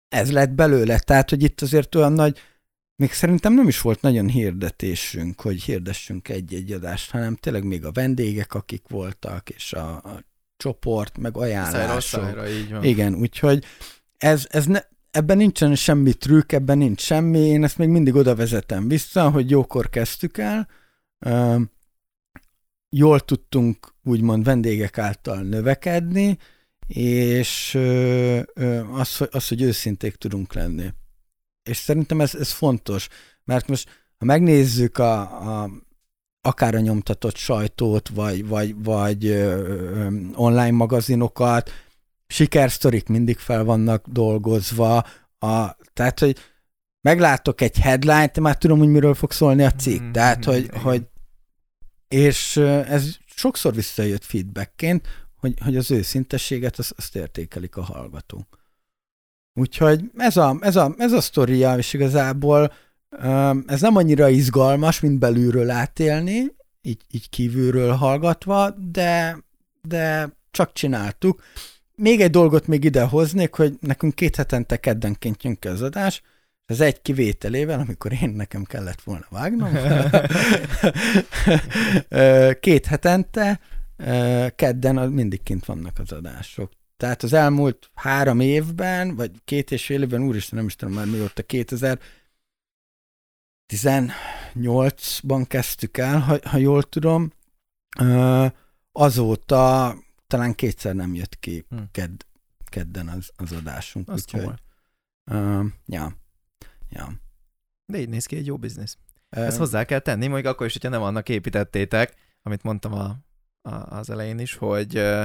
[0.09, 2.39] ez lett belőle, tehát hogy itt azért olyan nagy,
[3.01, 7.93] még szerintem nem is volt nagyon hirdetésünk, hogy hirdessünk egy-egy adást, hanem tényleg még a
[7.93, 10.25] vendégek, akik voltak, és a, a
[10.57, 12.01] csoport, meg ajánlások.
[12.01, 12.85] Szájra, szájra, így van.
[12.85, 13.65] Igen, úgyhogy
[14.17, 18.35] ez, ez ne, ebben nincsen semmi trükk, ebben nincs semmi, én ezt még mindig oda
[18.35, 20.69] vezetem vissza, hogy jókor kezdtük el,
[22.89, 26.39] jól tudtunk úgymond vendégek által növekedni,
[26.87, 27.79] és
[28.93, 30.93] az, az hogy őszinték tudunk lenni.
[31.63, 33.09] És szerintem ez, ez fontos,
[33.45, 35.21] mert most ha megnézzük a,
[35.63, 35.71] a
[36.41, 41.71] akár a nyomtatott sajtót, vagy, vagy, vagy ö, ö, online magazinokat,
[42.27, 44.97] sikersztorik mindig fel vannak dolgozva,
[45.39, 46.39] a, tehát, hogy
[47.01, 50.01] meglátok egy headline-t, már tudom, hogy miről fog szólni a cikk.
[50.01, 50.13] Mm-hmm.
[50.13, 51.07] Tehát, hogy, hogy
[52.09, 58.60] és ez sokszor visszajött feedbackként, hogy, hogy az őszintességet azt, azt értékelik a hallgatók.
[59.55, 62.73] Úgyhogy ez a, ez a, ez a sztoria, és igazából
[63.67, 66.47] ez nem annyira izgalmas, mint belülről átélni,
[66.83, 69.39] így, így kívülről hallgatva, de,
[69.83, 71.43] de csak csináltuk.
[71.95, 76.23] Még egy dolgot még ide hoznék, hogy nekünk két hetente keddenként jön ki az adás,
[76.71, 79.73] ez egy kivételével, amikor én nekem kellett volna vágnom.
[82.61, 83.61] Két hetente,
[84.57, 86.71] kedden mindig kint vannak az adások.
[87.01, 91.07] Tehát az elmúlt három évben, vagy két és fél évben, úristen, nem is tudom már
[91.07, 91.43] mióta,
[93.73, 97.33] 2018-ban kezdtük el, ha, ha jól tudom,
[98.93, 99.95] azóta
[100.27, 101.79] talán kétszer nem jött ki hm.
[101.91, 102.25] kedd,
[102.65, 104.09] kedden az, az adásunk.
[104.09, 104.55] Az úgyhogy,
[105.31, 106.17] uh, ja.
[106.89, 107.13] Ja.
[107.87, 108.99] De így néz ki egy jó biznisz.
[109.37, 113.17] Uh, Ezt hozzá kell tenni, még akkor is, hogyha nem annak építettétek, amit mondtam a,
[113.63, 115.25] a, az elején is, hogy uh,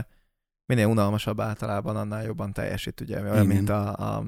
[0.66, 3.46] minél unalmasabb általában, annál jobban teljesít, ugye, olyan, Igen.
[3.46, 4.26] mint a, a,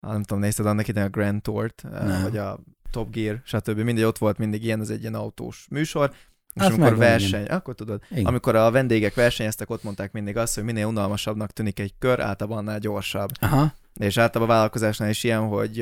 [0.00, 2.58] a, nem tudom, nézted annak idején a Grand Tourt, uh, vagy a
[2.90, 3.78] Top Gear, stb.
[3.78, 6.10] Mindig ott volt mindig ilyen, ez egy ilyen autós műsor,
[6.54, 7.56] és az amikor verseny, igen.
[7.56, 8.24] akkor tudod, igen.
[8.24, 12.58] amikor a vendégek versenyeztek, ott mondták mindig azt, hogy minél unalmasabbnak tűnik egy kör, általában
[12.58, 13.30] annál gyorsabb.
[13.40, 13.72] Aha.
[13.94, 15.76] És általában a vállalkozásnál is ilyen, hogy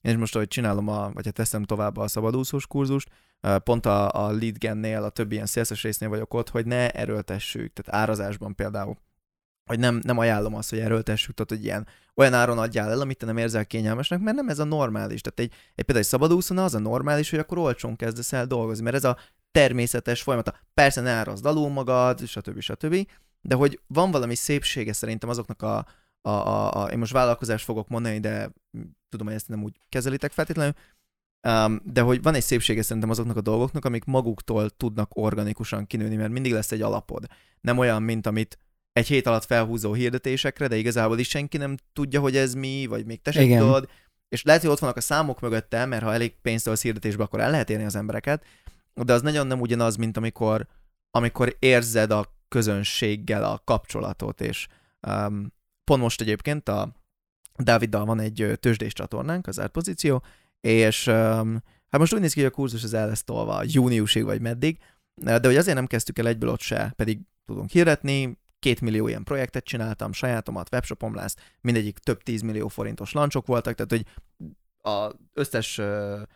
[0.00, 3.08] én most, ahogy csinálom, a, vagy hát teszem tovább a szabadúszós kurzust,
[3.64, 7.72] pont a, a lead gennél, a többi ilyen szélszes résznél vagyok ott, hogy ne erőltessük,
[7.72, 8.96] tehát árazásban például,
[9.64, 13.18] hogy nem, nem ajánlom azt, hogy erőltessük, tehát hogy ilyen olyan áron adjál el, amit
[13.18, 15.20] te nem érzel kényelmesnek, mert nem ez a normális.
[15.20, 18.84] Tehát egy, egy például egy szabadúszóna az a normális, hogy akkor olcsón kezdesz el dolgozni,
[18.84, 19.18] mert ez a
[19.50, 20.54] természetes folyamata.
[20.74, 22.60] Persze ne árazd alul magad, stb.
[22.60, 23.06] stb.
[23.40, 25.86] De hogy van valami szépsége szerintem azoknak a,
[26.20, 28.50] a, a, a, én most vállalkozást fogok mondani, de
[29.08, 30.74] tudom, hogy ezt nem úgy kezelitek feltétlenül,
[31.48, 36.16] um, de hogy van egy szépsége szerintem azoknak a dolgoknak, amik maguktól tudnak organikusan kinőni,
[36.16, 37.26] mert mindig lesz egy alapod.
[37.60, 38.58] Nem olyan, mint amit
[38.92, 43.06] egy hét alatt felhúzó hirdetésekre, de igazából is senki nem tudja, hogy ez mi, vagy
[43.06, 43.88] még te sem tudod.
[44.28, 47.40] És lehet, hogy ott vannak a számok mögötte, mert ha elég pénzt az hirdetésbe, akkor
[47.40, 48.44] el lehet érni az embereket,
[48.94, 50.66] de az nagyon nem ugyanaz, mint amikor,
[51.10, 54.66] amikor érzed a közönséggel a kapcsolatot, és
[55.06, 55.52] um,
[55.84, 56.92] pont most egyébként a
[57.56, 60.22] Dáviddal van egy tőzsdés csatornánk, az pozíció,
[60.60, 64.24] és um, hát most úgy néz ki, hogy a kurzus az el lesz tolva júniusig
[64.24, 64.78] vagy meddig,
[65.14, 69.24] de hogy azért nem kezdtük el egyből ott se, pedig tudunk hirdetni, két millió ilyen
[69.24, 74.04] projektet csináltam, sajátomat, webshopom lesz, mindegyik több tízmillió forintos lancsok voltak, tehát hogy
[74.82, 75.80] az összes,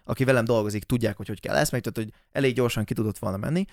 [0.05, 3.19] aki velem dolgozik, tudják, hogy hogy kell ezt meg, tehát hogy elég gyorsan ki tudott
[3.19, 3.65] volna menni,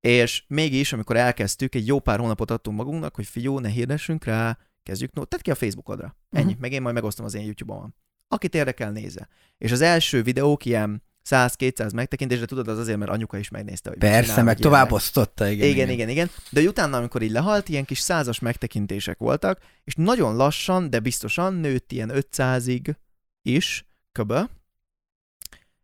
[0.00, 4.58] és mégis, amikor elkezdtük, egy jó pár hónapot adtunk magunknak, hogy figyó, ne hirdessünk rá,
[4.82, 6.16] kezdjük, no, tedd ki a Facebookodra.
[6.30, 6.60] Ennyi, uh-huh.
[6.60, 7.94] meg én majd megosztom az én YouTube-omon.
[8.28, 9.28] Akit érdekel, nézze.
[9.58, 13.98] És az első videók ilyen 100-200 megtekintésre, tudod, az azért, mert anyuka is megnézte, hogy
[13.98, 16.30] Persze, csinál, meg tovább osztotta, igen, igen, igen, igen, igen.
[16.50, 21.54] De utána, amikor így lehalt, ilyen kis százas megtekintések voltak, és nagyon lassan, de biztosan
[21.54, 22.94] nőtt ilyen 500-ig
[23.42, 24.40] is, köbö.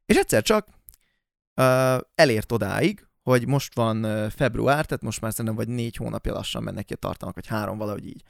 [0.07, 0.67] És egyszer csak
[1.57, 6.33] uh, elért odáig, hogy most van uh, február, tehát most már szerintem vagy négy hónapja
[6.33, 8.23] lassan mennek ki a tartalmak, vagy három, valahogy így.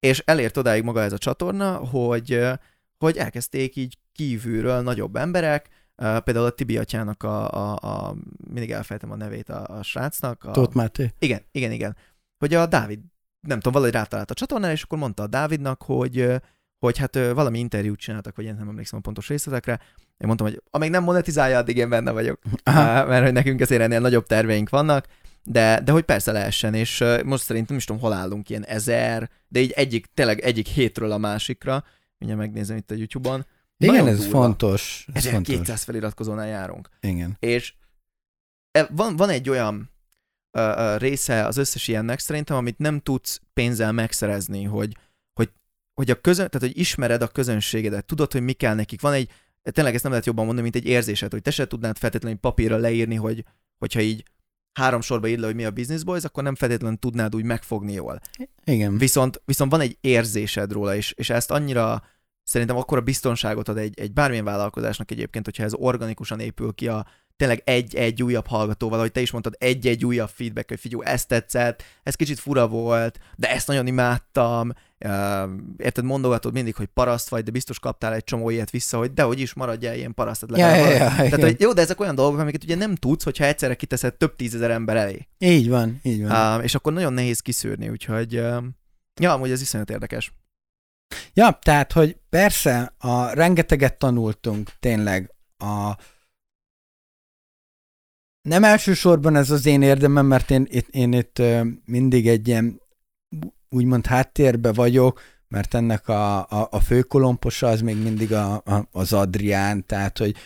[0.00, 2.52] És elért odáig maga ez a csatorna, hogy, uh,
[2.98, 5.68] hogy elkezdték így kívülről nagyobb emberek,
[6.02, 8.14] Uh, például a Tibi atyának a, a, a
[8.50, 10.44] mindig elfejtem a nevét a, a srácnak.
[10.44, 11.12] A, Tóth Máté.
[11.18, 11.96] Igen, igen, igen.
[12.38, 13.00] Hogy a Dávid,
[13.40, 16.40] nem tudom, valahogy rátalált a csatornára, és akkor mondta a Dávidnak, hogy,
[16.78, 19.80] hogy hát valami interjút csináltak, vagy én nem emlékszem a pontos részletekre.
[19.96, 22.40] Én mondtam, hogy amíg nem monetizálja, addig én benne vagyok.
[22.62, 23.06] Aha.
[23.06, 25.06] Mert hogy nekünk azért ennél nagyobb terveink vannak,
[25.42, 29.60] de, de hogy persze lehessen, és most szerintem is tudom, hol állunk, ilyen ezer, de
[29.60, 31.84] így egyik, tényleg egyik hétről a másikra,
[32.18, 33.46] mindjárt megnézem itt a YouTube-on,
[33.78, 34.40] igen, Nagyon ez durva.
[34.40, 35.06] fontos.
[35.12, 35.84] Ez 1200 fontos.
[35.84, 36.88] feliratkozónál járunk.
[37.00, 37.36] Igen.
[37.38, 37.74] És
[38.70, 39.90] e, van, van egy olyan
[40.52, 44.96] uh, uh, része az összes ilyennek szerintem, amit nem tudsz pénzzel megszerezni, hogy,
[45.32, 45.50] hogy,
[45.94, 49.00] hogy, a közön, tehát, hogy ismered a közönségedet, tudod, hogy mi kell nekik.
[49.00, 49.30] Van egy,
[49.62, 52.76] tényleg ezt nem lehet jobban mondani, mint egy érzésed, hogy te se tudnád feltétlenül papírra
[52.76, 53.44] leírni, hogy,
[53.78, 54.24] hogyha így
[54.78, 57.92] három sorba írd le, hogy mi a Business Boys, akkor nem feltétlenül tudnád úgy megfogni
[57.92, 58.20] jól.
[58.64, 58.98] Igen.
[58.98, 62.02] Viszont, viszont van egy érzésed róla, és, és ezt annyira
[62.42, 66.88] szerintem akkor a biztonságot ad egy, egy bármilyen vállalkozásnak egyébként, hogyha ez organikusan épül ki
[66.88, 71.28] a tényleg egy-egy újabb hallgatóval, ahogy te is mondtad, egy-egy újabb feedback, hogy figyelj, ezt
[71.28, 74.72] tetszett, ez kicsit fura volt, de ezt nagyon imádtam,
[75.76, 79.40] érted, mondogatod mindig, hogy paraszt vagy, de biztos kaptál egy csomó ilyet vissza, hogy dehogy
[79.40, 80.44] is maradjál ilyen paraszt.
[80.48, 83.44] Ja, ja, ja, Tehát, hogy jó, de ezek olyan dolgok, amiket ugye nem tudsz, hogyha
[83.44, 85.28] egyszerre kiteszed több tízezer ember elé.
[85.38, 86.56] Így van, így van.
[86.56, 88.64] Uh, és akkor nagyon nehéz kiszűrni, úgyhogy uh,
[89.20, 90.32] ja, amúgy ez iszonyat érdekes.
[91.34, 95.96] Ja, tehát, hogy persze, a rengeteget tanultunk tényleg a
[98.48, 101.42] nem elsősorban ez az én érdemem, mert én, én, én itt
[101.84, 102.80] mindig egy ilyen
[103.70, 109.12] úgymond háttérbe vagyok, mert ennek a, a, a főkolomposa az még mindig a, a, az
[109.12, 110.36] Adrián, tehát hogy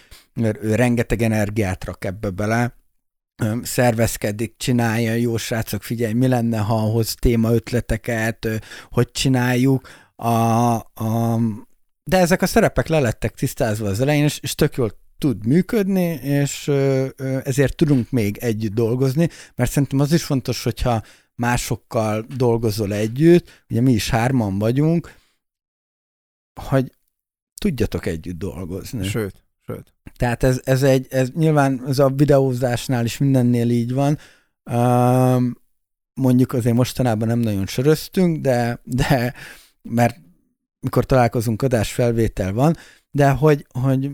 [0.40, 2.74] ő rengeteg energiát rak ebbe bele,
[3.62, 8.48] szervezkedik, csinálja, jó srácok, figyelj, mi lenne, ha hoz témaötleteket,
[8.90, 11.38] hogy csináljuk, a, a,
[12.04, 16.20] de ezek a szerepek le lettek tisztázva az elején, és, és tök jól tud működni,
[16.22, 16.68] és
[17.44, 21.02] ezért tudunk még együtt dolgozni, mert szerintem az is fontos, hogyha
[21.42, 25.14] másokkal dolgozol együtt, ugye mi is hárman vagyunk,
[26.60, 26.92] hogy
[27.60, 29.04] tudjatok együtt dolgozni.
[29.04, 29.94] Sőt, sőt.
[30.16, 34.18] Tehát ez, ez egy, ez nyilván ez a videózásnál is mindennél így van.
[34.70, 35.56] Um,
[36.14, 39.34] mondjuk azért mostanában nem nagyon söröztünk, de, de
[39.82, 40.20] mert
[40.80, 42.76] mikor találkozunk, adás felvétel van,
[43.10, 44.10] de hogy, hogy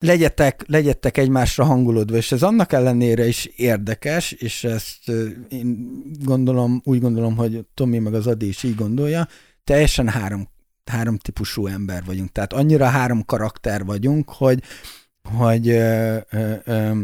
[0.00, 5.08] legyetek, legyetek egymásra hangulódva, és ez annak ellenére is érdekes, és ezt
[5.48, 9.28] én gondolom, úgy gondolom, hogy Tomi meg az Adi is így gondolja,
[9.64, 10.48] teljesen három,
[10.84, 12.32] három típusú ember vagyunk.
[12.32, 14.62] Tehát annyira három karakter vagyunk, hogy,
[15.38, 17.00] hogy ö, ö, ö,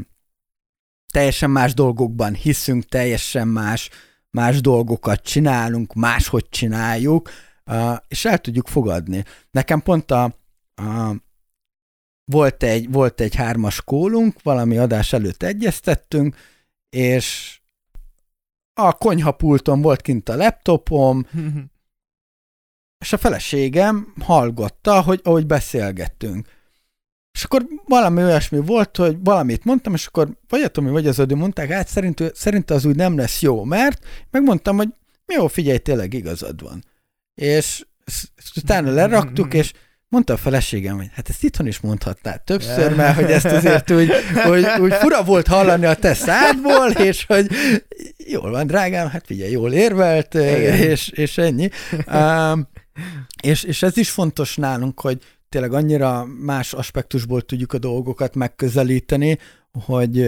[1.13, 3.91] teljesen más dolgokban hiszünk, teljesen más
[4.37, 7.31] más dolgokat csinálunk, máshogy csináljuk,
[8.09, 9.25] és el tudjuk fogadni.
[9.51, 10.25] Nekem pont a,
[10.75, 11.15] a
[12.33, 16.37] volt egy, volt egy hármas kólunk, valami adás előtt egyeztettünk,
[16.89, 17.59] és
[18.75, 21.27] a konyhapulton volt kint a laptopom,
[23.05, 26.55] és a feleségem hallgatta, hogy ahogy beszélgettünk.
[27.33, 31.19] És akkor valami olyasmi volt, hogy valamit mondtam, és akkor vagy a Tomi, vagy az
[31.19, 34.89] Ödő mondták, hát szerint, szerint az úgy nem lesz jó, mert megmondtam, hogy
[35.27, 36.85] jó, figyelj, tényleg igazad van.
[37.35, 37.87] És
[38.57, 39.73] utána leraktuk, és
[40.09, 44.13] mondta a feleségem, hogy hát ezt itthon is mondhatnád többször, mert hogy ezt azért úgy,
[44.45, 47.47] hogy, úgy fura volt hallani a te szádból, és hogy
[48.17, 51.69] jól van, drágám, hát figyelj, jól érvelt, és, és ennyi.
[52.13, 52.69] Um,
[53.43, 59.39] és, és ez is fontos nálunk, hogy tényleg annyira más aspektusból tudjuk a dolgokat megközelíteni,
[59.85, 60.21] hogy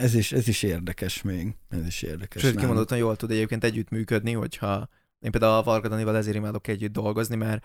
[0.00, 1.54] ez is, ez is érdekes még.
[1.68, 2.42] Ez is érdekes.
[2.42, 4.88] Sőt, kimondottan jól tud egyébként együttműködni, hogyha
[5.20, 7.64] én például a Varga Danival ezért imádok együtt dolgozni, mert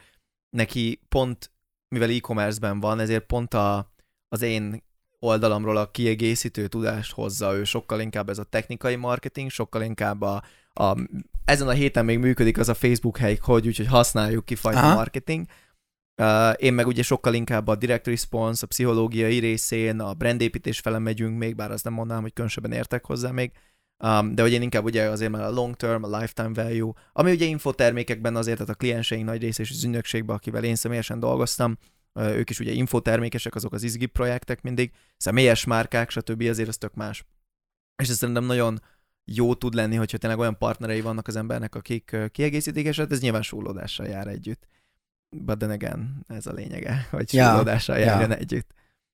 [0.49, 1.51] neki pont,
[1.87, 3.91] mivel e-commerce-ben van, ezért pont a,
[4.27, 4.83] az én
[5.19, 10.43] oldalamról a kiegészítő tudást hozza ő, sokkal inkább ez a technikai marketing, sokkal inkább a,
[10.73, 10.95] a
[11.45, 14.93] ezen a héten még működik az a Facebook hely, hogy úgyhogy használjuk ki fajta Aha.
[14.93, 15.45] marketing,
[16.21, 20.99] Uh, én meg ugye sokkal inkább a direct response, a pszichológiai részén, a brandépítés fele
[20.99, 23.51] megyünk még, bár azt nem mondanám, hogy különösebben értek hozzá még,
[24.03, 27.31] um, de hogy én inkább ugye azért már a long term, a lifetime value, ami
[27.31, 31.77] ugye infotermékekben azért, tehát a klienseink nagy része és az ügynökségben, akivel én személyesen dolgoztam,
[32.13, 36.41] ők is ugye infotermékesek, azok az izgi projektek mindig, személyes márkák, stb.
[36.41, 37.25] azért az tök más.
[38.03, 38.81] És ez szerintem nagyon
[39.23, 43.21] jó tud lenni, hogyha tényleg olyan partnerei vannak az embernek, akik kiegészítik, és hát ez
[43.21, 44.67] nyilván súlódással jár együtt
[45.43, 48.35] but then again, ez a lényege, hogy ja, súlódással járjon ja.
[48.35, 48.73] együtt.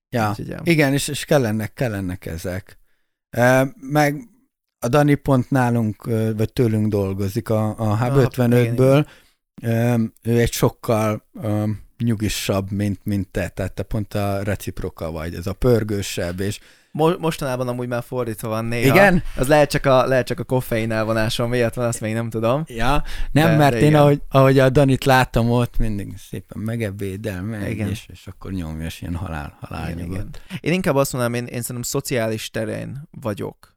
[0.10, 0.60] Ja, Úgyhogy, ja.
[0.64, 2.80] igen, és, és kellenek, kellenek ezek.
[3.30, 4.30] E, meg
[4.84, 6.04] a Dani pont nálunk,
[6.36, 9.06] vagy tőlünk dolgozik a, a H55-ből,
[9.62, 15.34] ah, ő egy sokkal um, nyugisabb, mint, mint te, tehát te pont a reciproka vagy,
[15.34, 16.60] ez a pörgősebb, és
[16.94, 18.96] Mo- mostanában amúgy már fordítva van néha.
[18.96, 19.24] Igen?
[19.36, 22.64] Az lehet csak a, lehet csak a koffein elvonásom miatt van, azt még nem tudom.
[22.68, 24.00] Ja, nem, de, mert de én igen.
[24.02, 27.90] ahogy, ahogy a Danit láttam ott, mindig szépen megebédel, meg, igen.
[27.90, 30.30] És, és akkor nyomja, és ilyen halál, halál igen, igen.
[30.60, 33.71] Én inkább azt mondanám, én, én szerintem szociális terén vagyok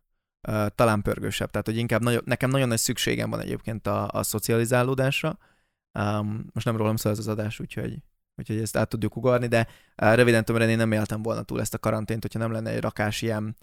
[0.49, 4.23] uh, talán pörgősebb, tehát hogy inkább nagyon, nekem nagyon nagy szükségem van egyébként a, a
[4.23, 5.39] szocializálódásra.
[5.99, 7.99] Um, most nem rólam szól ez az adás, úgyhogy
[8.37, 9.67] úgyhogy ezt át tudjuk ugorni, de
[10.03, 12.81] uh, röviden tömören én nem éltem volna túl ezt a karantént, hogyha nem lenne egy
[12.81, 13.57] rakás ilyen,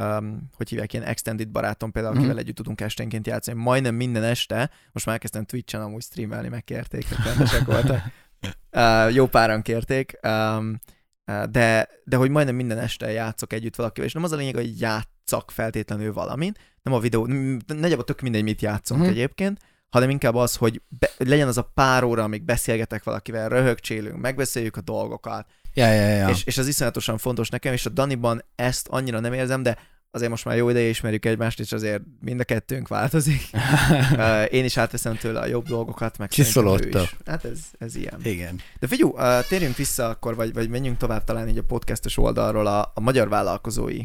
[0.00, 2.38] um, hogy hívják, ilyen extended barátom például, akivel mm.
[2.38, 3.60] együtt tudunk esténként játszani.
[3.60, 8.02] Majdnem minden este, most már elkezdtem Twitch-en amúgy streamelni, megkérték, rendesek voltak.
[8.76, 10.80] Uh, jó páran kérték, um,
[11.50, 14.80] de, de hogy majdnem minden este játszok együtt valakivel, és nem az a lényeg, hogy
[15.24, 16.52] játszak feltétlenül valamin,
[16.82, 17.26] nem a videó,
[17.66, 19.08] nagyjából tök mindegy, mit játszunk mm.
[19.08, 19.58] egyébként,
[19.90, 24.76] hanem inkább az, hogy be, legyen az a pár óra, amíg beszélgetek valakivel, röhögcsélünk, megbeszéljük
[24.76, 25.46] a dolgokat.
[25.74, 26.28] Ja, ja, ja.
[26.28, 29.78] És, és ez iszonyatosan fontos nekem, és a Daniban ezt annyira nem érzem, de
[30.10, 33.50] azért most már jó ideje ismerjük egymást, és azért mind a kettőnk változik.
[34.50, 37.08] Én is átveszem tőle a jobb dolgokat, meg Csiszolódta.
[37.26, 38.20] Hát ez, ez ilyen.
[38.22, 38.60] Igen.
[38.80, 39.14] De figyú,
[39.48, 43.28] térjünk vissza akkor, vagy, vagy menjünk tovább talán így a podcastos oldalról a, a magyar
[43.28, 44.02] vállalkozói.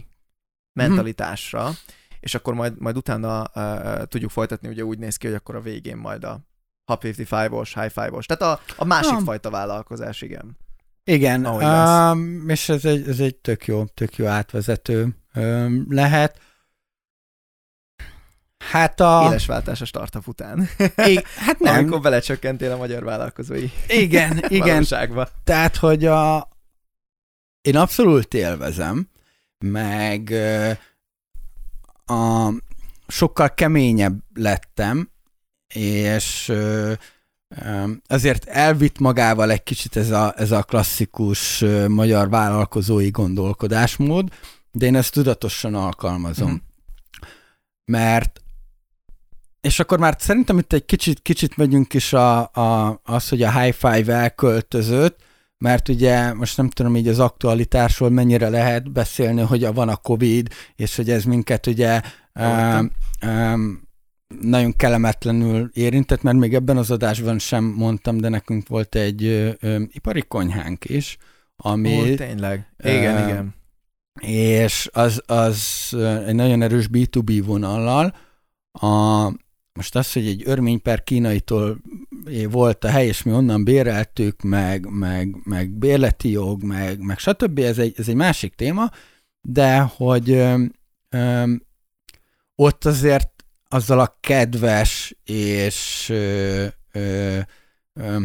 [0.88, 1.64] Mentalitásra.
[1.64, 5.56] Mm-hmm és akkor majd, majd utána uh, tudjuk folytatni, ugye úgy néz ki, hogy akkor
[5.56, 6.40] a végén majd a
[6.86, 9.24] Hub 55-os, High Five-os, tehát a, a másik ah.
[9.24, 10.58] fajta vállalkozás, igen.
[11.04, 16.42] Igen, um, és ez egy, ez egy tök jó, tök jó átvezető um, lehet.
[18.72, 19.24] Hát a...
[19.26, 20.70] Élesváltás a startup után.
[21.06, 21.76] I- hát nem.
[21.76, 24.86] Amikor belecsökkentél a magyar vállalkozói Igen, igen.
[25.44, 26.50] Tehát, hogy a...
[27.62, 29.10] én abszolút élvezem,
[29.66, 30.34] meg
[32.06, 32.50] a,
[33.08, 35.10] sokkal keményebb lettem,
[35.74, 36.54] és
[38.08, 44.30] ezért elvitt magával egy kicsit ez a, ez a klasszikus magyar vállalkozói gondolkodásmód,
[44.72, 46.52] de én ezt tudatosan alkalmazom.
[46.52, 46.56] Mm.
[47.86, 48.42] Mert
[49.62, 53.60] és akkor már szerintem itt egy kicsit, kicsit megyünk is a, a, az, hogy a
[53.60, 55.22] high five elköltözött,
[55.60, 60.54] mert ugye most nem tudom így az aktualitásról mennyire lehet beszélni, hogy van a Covid,
[60.76, 62.02] és hogy ez minket ugye
[62.40, 62.92] um,
[63.26, 63.88] um,
[64.42, 69.50] nagyon kellemetlenül érintett, mert még ebben az adásban sem mondtam, de nekünk volt egy ö,
[69.60, 71.18] ö, ipari konyhánk is,
[71.56, 72.12] ami...
[72.12, 72.74] Ó, tényleg.
[72.84, 73.56] Igen, ö, igen.
[74.22, 75.90] És az, az
[76.26, 78.16] egy nagyon erős B2B vonallal.
[78.72, 79.24] A,
[79.74, 81.82] most az, hogy egy örmény per kínaitól
[82.50, 87.60] volt a hely, és mi onnan béreltük, meg, meg, meg bérleti jog, meg, meg stb.
[87.60, 88.90] Ez egy, ez egy másik téma,
[89.42, 90.64] de hogy ö,
[91.10, 91.54] ö,
[92.56, 97.40] ott azért azzal a kedves és ö, ö,
[97.94, 98.18] ö,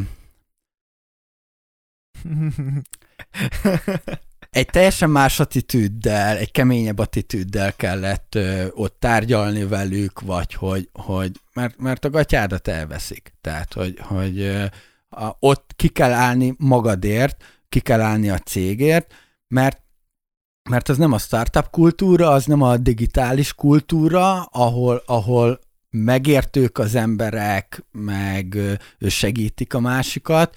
[4.54, 11.30] egy teljesen más attitűddel, egy keményebb attitűddel kellett ö, ott tárgyalni velük, vagy hogy, hogy
[11.52, 13.32] mert, mert a gatyádat elveszik.
[13.40, 14.64] Tehát, hogy, hogy ö,
[15.08, 19.14] a, ott ki kell állni magadért, ki kell állni a cégért,
[19.48, 19.82] mert
[20.70, 26.94] mert az nem a startup kultúra, az nem a digitális kultúra, ahol, ahol megértők az
[26.94, 28.58] emberek, meg
[29.08, 30.56] segítik a másikat,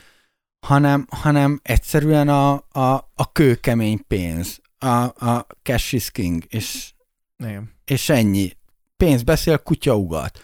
[0.67, 6.91] hanem, hanem egyszerűen a, a, a kőkemény pénz, a, a cash is king, és,
[7.37, 7.71] Igen.
[7.85, 8.51] és ennyi.
[8.97, 10.41] Pénz beszél, kutya ugat.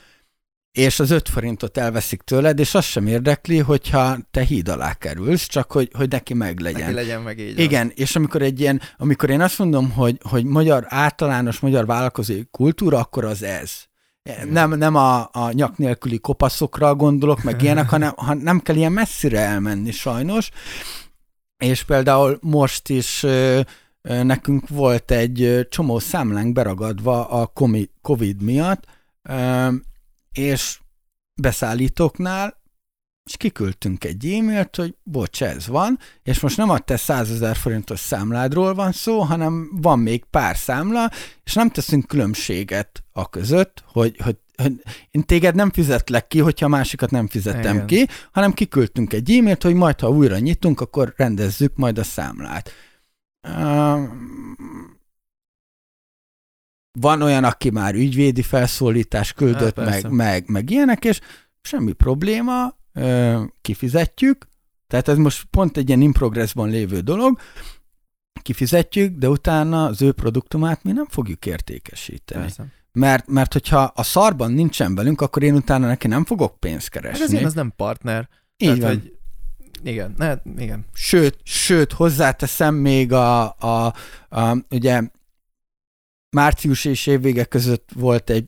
[0.71, 5.47] És az öt forintot elveszik tőled, és az sem érdekli, hogyha te híd alá kerülsz,
[5.47, 6.81] csak hogy, hogy neki meg legyen.
[6.81, 7.59] Neki legyen meg így.
[7.59, 7.95] Igen, van.
[7.95, 12.97] és amikor egy ilyen, amikor én azt mondom, hogy, hogy magyar, általános magyar vállalkozói kultúra,
[12.97, 13.71] akkor az ez.
[14.49, 18.91] Nem, nem a, a nyak nélküli kopaszokra gondolok, meg ilyenek, hanem ha nem kell ilyen
[18.91, 20.49] messzire elmenni sajnos.
[21.57, 23.25] És például most is
[24.01, 27.53] nekünk volt egy csomó számlánk beragadva a
[28.01, 28.85] COVID miatt,
[30.31, 30.79] és
[31.41, 32.61] beszállítóknál
[33.25, 37.55] és kiküldtünk egy e-mailt, hogy bocs, ez van, és most nem a te 100 ezer
[37.55, 41.09] forintos számládról van szó, hanem van még pár számla,
[41.43, 46.67] és nem teszünk különbséget a között, hogy, hogy, hogy én téged nem fizetlek ki, hogyha
[46.67, 47.87] másikat nem fizettem Igen.
[47.87, 52.71] ki, hanem kiküldtünk egy e-mailt, hogy majd, ha újra nyitunk, akkor rendezzük majd a számlát.
[56.99, 61.19] Van olyan, aki már ügyvédi felszólítás küldött, hát, meg, meg, meg ilyenek, és
[61.61, 62.75] semmi probléma,
[63.61, 64.47] kifizetjük,
[64.87, 67.39] tehát ez most pont egy ilyen in progressban lévő dolog,
[68.41, 72.41] kifizetjük, de utána az ő produktumát mi nem fogjuk értékesíteni.
[72.41, 72.65] Persze.
[72.91, 77.19] Mert, mert hogyha a szarban nincsen velünk, akkor én utána neki nem fogok pénzt keresni.
[77.19, 78.29] Hát ezért az nem partner.
[78.57, 78.89] Így Tehát, van.
[78.89, 79.13] Hogy
[79.83, 80.85] igen, ne, igen.
[80.93, 83.93] Sőt, sőt, hozzáteszem még a, a,
[84.29, 85.01] a ugye
[86.29, 88.45] március és évvége között volt egy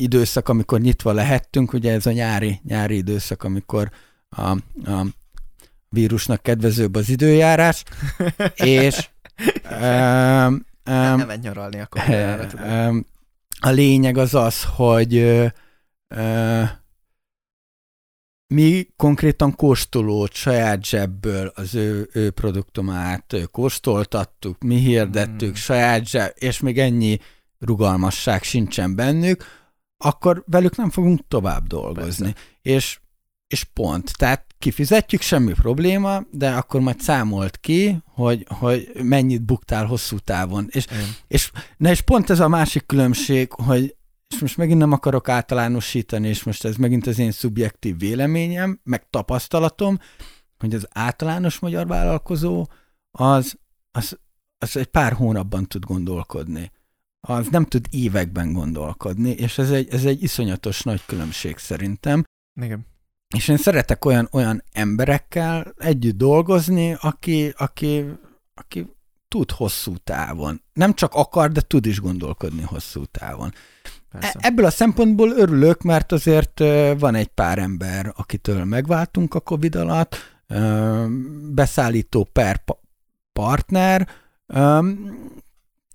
[0.00, 3.90] időszak, amikor nyitva lehettünk, ugye ez a nyári, nyári időszak, amikor
[4.28, 4.50] a,
[4.90, 5.06] a
[5.88, 7.82] vírusnak kedvezőbb az időjárás,
[8.54, 9.08] és
[9.70, 9.84] um,
[10.50, 12.02] um, nem megy nyaralni akkor.
[12.64, 13.06] Um,
[13.60, 15.16] a lényeg az az, hogy
[16.14, 16.68] uh,
[18.54, 25.54] mi konkrétan kóstolót saját zsebből az ő, ő produktumát kóstoltattuk, mi hirdettük mm.
[25.54, 27.18] saját zseb, és még ennyi
[27.58, 29.44] rugalmasság sincsen bennük,
[29.98, 32.34] akkor velük nem fogunk tovább dolgozni.
[32.62, 33.00] És,
[33.46, 34.16] és pont.
[34.16, 40.66] Tehát kifizetjük, semmi probléma, de akkor majd számolt ki, hogy, hogy mennyit buktál hosszú távon.
[40.70, 40.86] És,
[41.26, 43.96] és, na és pont ez a másik különbség, hogy
[44.28, 49.10] és most megint nem akarok általánosítani, és most ez megint az én szubjektív véleményem, meg
[49.10, 49.98] tapasztalatom,
[50.58, 52.66] hogy az általános magyar vállalkozó
[53.10, 53.58] az,
[53.90, 54.18] az,
[54.58, 56.70] az egy pár hónapban tud gondolkodni
[57.28, 62.24] az nem tud években gondolkodni, és ez egy, ez egy iszonyatos nagy különbség szerintem.
[62.60, 62.86] Igen.
[63.36, 68.04] És én szeretek olyan, olyan emberekkel együtt dolgozni, aki, aki,
[68.54, 68.86] aki
[69.28, 70.62] tud hosszú távon.
[70.72, 73.52] Nem csak akar, de tud is gondolkodni hosszú távon.
[74.10, 74.38] Persze.
[74.40, 76.58] E, ebből a szempontból örülök, mert azért
[76.98, 80.16] van egy pár ember, akitől megváltunk a Covid alatt,
[81.50, 82.64] beszállító per
[83.32, 84.08] partner,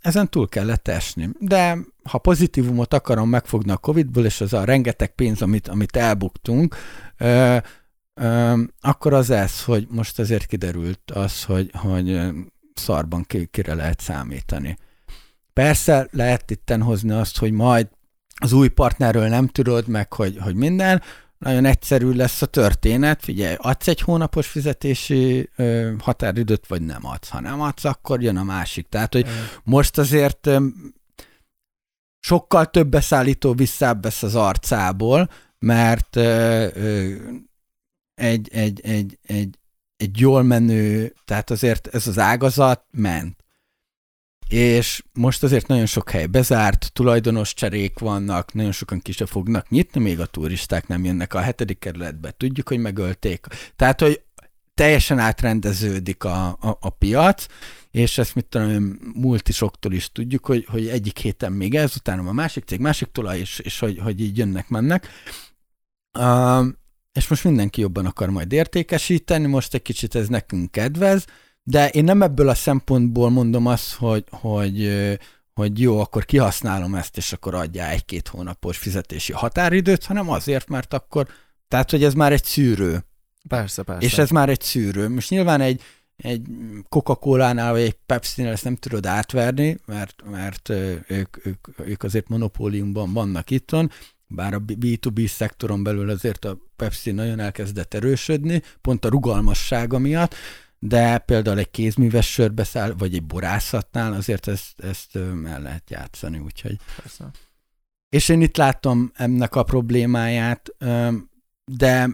[0.04, 1.30] ezen túl kellett esni.
[1.39, 6.76] De ha pozitívumot akarom megfogni a Covid-ból, és az a rengeteg pénz, amit, amit elbuktunk,
[7.18, 7.58] ö,
[8.14, 12.22] ö, akkor az ez, hogy most azért kiderült az, hogy, hogy
[12.74, 14.78] szarban ki, kire lehet számítani.
[15.54, 17.88] Persze lehet itten hozni azt, hogy majd
[18.36, 21.01] az új partnerről nem tudod meg, hogy, hogy minden,
[21.44, 27.30] nagyon egyszerű lesz a történet, figyelj, adsz egy hónapos fizetési ö, határidőt, vagy nem adsz.
[27.30, 28.88] Ha nem adsz, akkor jön a másik.
[28.89, 29.28] Tehát, hogy
[29.64, 30.66] most azért ö,
[32.20, 35.30] sokkal több beszállító visszábbesz az arcából,
[35.60, 37.16] mert ö, ö,
[38.14, 39.60] egy, egy, egy, egy,
[39.96, 43.43] egy jól menő, tehát azért ez az ágazat ment
[44.48, 49.70] és most azért nagyon sok hely bezárt, tulajdonos cserék vannak, nagyon sokan ki se fognak
[49.70, 53.46] nyitni, még a turisták nem jönnek a hetedik kerületbe, tudjuk, hogy megölték.
[53.76, 54.22] Tehát, hogy
[54.74, 57.46] teljesen átrendeződik a, a, a piac,
[57.91, 62.34] és ezt mit tudom, multisoktól is tudjuk, hogy, hogy egyik héten még ez, utána a
[62.34, 65.08] másik cég, másik tulaj, és, és hogy, hogy így jönnek, mennek.
[66.20, 66.68] Uh,
[67.14, 71.26] és most mindenki jobban akar majd értékesíteni, most egy kicsit ez nekünk kedvez,
[71.64, 74.91] de én nem ebből a szempontból mondom azt, hogy, hogy,
[75.53, 80.93] hogy jó, akkor kihasználom ezt, és akkor adja egy-két hónapos fizetési határidőt, hanem azért, mert
[80.93, 81.28] akkor,
[81.68, 83.05] tehát, hogy ez már egy szűrő.
[83.47, 84.05] Persze, persze.
[84.05, 85.09] És ez már egy szűrő.
[85.09, 85.82] Most nyilván egy,
[86.16, 86.41] egy
[86.89, 90.70] Coca-Cola-nál, vagy egy Pepsi-nél ezt nem tudod átverni, mert, mert
[91.07, 93.91] ők, ők, ők azért monopóliumban vannak itton,
[94.28, 100.36] bár a B2B szektoron belül azért a Pepsi nagyon elkezdett erősödni, pont a rugalmassága miatt,
[100.86, 106.77] de például egy kézműves sörbeszáll, vagy egy borászatnál azért ezt, ezt el lehet játszani, úgyhogy.
[106.95, 107.31] Persze.
[108.09, 110.75] És én itt látom ennek a problémáját,
[111.65, 112.09] de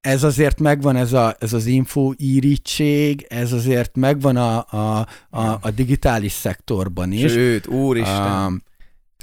[0.00, 5.58] ez azért megvan, ez, a, ez az info írítség, ez azért megvan a, a, a,
[5.60, 7.32] a digitális szektorban is.
[7.32, 8.62] Sőt, úristen.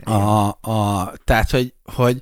[0.04, 2.22] A, a, a, tehát, hogy, hogy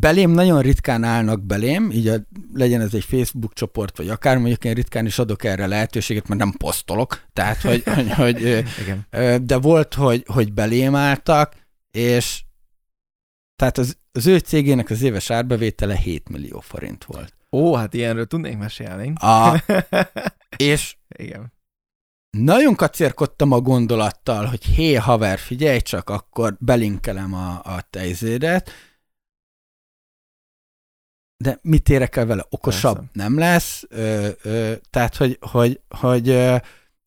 [0.00, 2.16] belém nagyon ritkán állnak belém, így a,
[2.54, 6.40] legyen ez egy Facebook csoport, vagy akár mondjuk én ritkán is adok erre lehetőséget, mert
[6.40, 8.64] nem posztolok, tehát, hogy, hogy, hogy
[9.44, 11.54] de volt, hogy, hogy belém álltak,
[11.90, 12.42] és
[13.56, 17.34] tehát az, az ő cégének az éves árbevétele 7 millió forint volt.
[17.52, 19.12] Ó, hát ilyenről tudnék mesélni.
[19.14, 19.64] A,
[20.56, 21.52] és Igen.
[22.30, 28.70] nagyon kacérkodtam a gondolattal, hogy hé, haver, figyelj csak, akkor belinkelem a, a tejzédet,
[31.44, 32.46] de mit érek el vele?
[32.50, 33.10] Okosabb Persze.
[33.12, 36.56] nem lesz, ö, ö, tehát, hogy, hogy, hogy ö,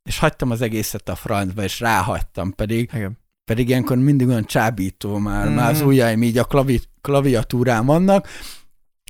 [0.04, 3.18] és hagytam az egészet a francba, és ráhagytam, pedig Igen.
[3.46, 5.54] pedig ilyenkor mindig olyan csábító már, mm.
[5.54, 8.28] már az ujjaim így a klavi, klaviatúrán vannak,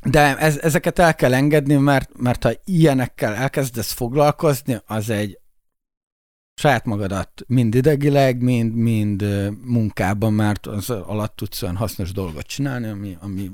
[0.05, 5.39] de ez, ezeket el kell engedni, mert, mert ha ilyenekkel elkezdesz foglalkozni, az egy
[6.53, 9.26] saját magadat mind idegileg, mind, mind
[9.65, 13.51] munkában, mert az alatt tudsz olyan hasznos dolgot csinálni, ami, ami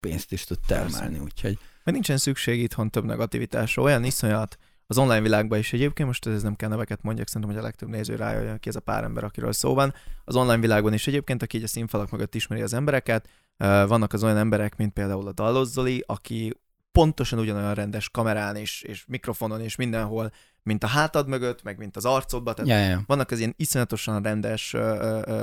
[0.00, 1.58] pénzt is tud termelni, úgyhogy...
[1.84, 6.42] Mert nincsen szükség itthon több negativitásra, olyan iszonyat az online világban is egyébként, most ez
[6.42, 9.24] nem kell neveket mondjak, szerintem, hogy a legtöbb néző rájön, ki ez a pár ember,
[9.24, 9.94] akiről szó van.
[10.24, 14.24] Az online világban is egyébként, aki így a színfalak mögött ismeri az embereket, vannak az
[14.24, 16.54] olyan emberek, mint például a Dallos Zoli, aki
[16.92, 20.32] pontosan ugyanolyan rendes kamerán és, és mikrofonon és mindenhol,
[20.62, 22.54] mint a hátad mögött, meg mint az arcodban.
[22.54, 23.02] Tehát yeah, yeah.
[23.06, 24.76] vannak az ilyen iszonyatosan rendes,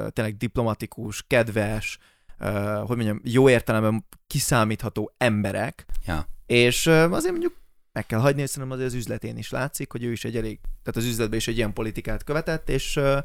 [0.09, 1.97] tényleg diplomatikus, kedves,
[2.39, 6.27] uh, hogy mondjam, jó értelemben kiszámítható emberek, ja.
[6.45, 7.55] és uh, azért mondjuk
[7.91, 10.59] meg kell hagyni, és szerintem azért az üzletén is látszik, hogy ő is egy elég,
[10.83, 13.17] tehát az üzletben is egy ilyen politikát követett, és uh,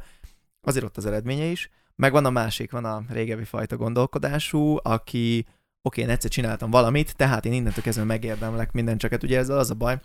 [0.60, 1.70] azért ott az eredménye is.
[1.96, 5.48] Meg van a másik, van a régebbi fajta gondolkodású, aki oké,
[5.82, 9.48] okay, én egyszer csináltam valamit, tehát én innentől kezdve megérdemlek minden, csak hát ugye ez
[9.48, 10.00] az a baj,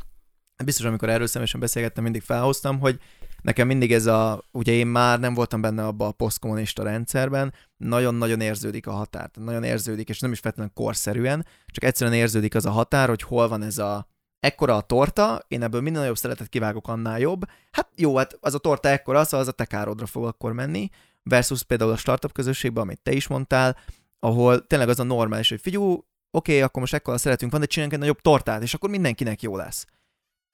[0.66, 3.00] biztos, amikor erről személyesen beszélgettem, mindig felhoztam, hogy
[3.48, 8.42] nekem mindig ez a, ugye én már nem voltam benne abba a posztkommunista rendszerben, nagyon-nagyon
[8.42, 12.70] érződik a határ, nagyon érződik, és nem is feltétlenül korszerűen, csak egyszerűen érződik az a
[12.70, 14.08] határ, hogy hol van ez a,
[14.40, 17.42] ekkora a torta, én ebből minden nagyobb szeretet kivágok, annál jobb.
[17.72, 20.90] Hát jó, hát az a torta ekkora, szóval az a te károdra fog akkor menni,
[21.24, 23.78] versus például a startup közösségben, amit te is mondtál,
[24.20, 27.68] ahol tényleg az a normális, hogy figyú, oké, okay, akkor most ekkora szeretünk van, de
[27.68, 29.86] csináljunk egy nagyobb tortát, és akkor mindenkinek jó lesz.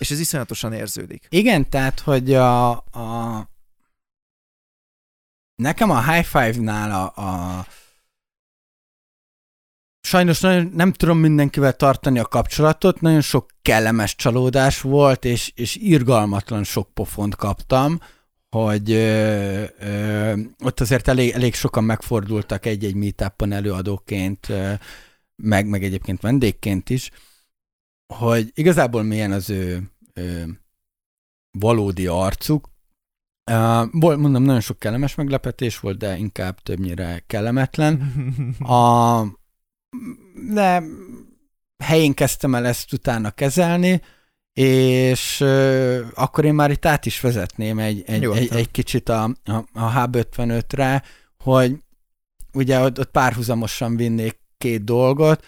[0.04, 1.26] És ez iszonyatosan érződik.
[1.30, 3.49] Igen, tehát, hogy a, a...
[5.56, 7.66] nekem a High Five-nál a, a...
[10.01, 15.76] sajnos nagyon nem tudom mindenkivel tartani a kapcsolatot, nagyon sok kellemes csalódás volt, és, és
[15.76, 17.99] irgalmatlan sok pofont kaptam,
[18.49, 24.74] hogy ö, ö, ott azért elég, elég sokan megfordultak egy-egy meetupon előadóként, ö,
[25.36, 27.10] meg, meg egyébként vendégként is,
[28.14, 29.93] hogy igazából milyen az ő
[31.59, 32.72] valódi arcuk.
[33.51, 38.01] Uh, mondom, nagyon sok kellemes meglepetés volt, de inkább többnyire kellemetlen.
[38.59, 39.22] A,
[40.53, 40.84] de
[41.84, 44.01] helyén kezdtem el ezt utána kezelni,
[44.53, 49.24] és uh, akkor én már itt át is vezetném egy, egy, egy, egy kicsit a,
[49.24, 51.03] a, a H55-re,
[51.38, 51.78] hogy
[52.53, 55.45] ugye ott, ott párhuzamosan vinnék két dolgot.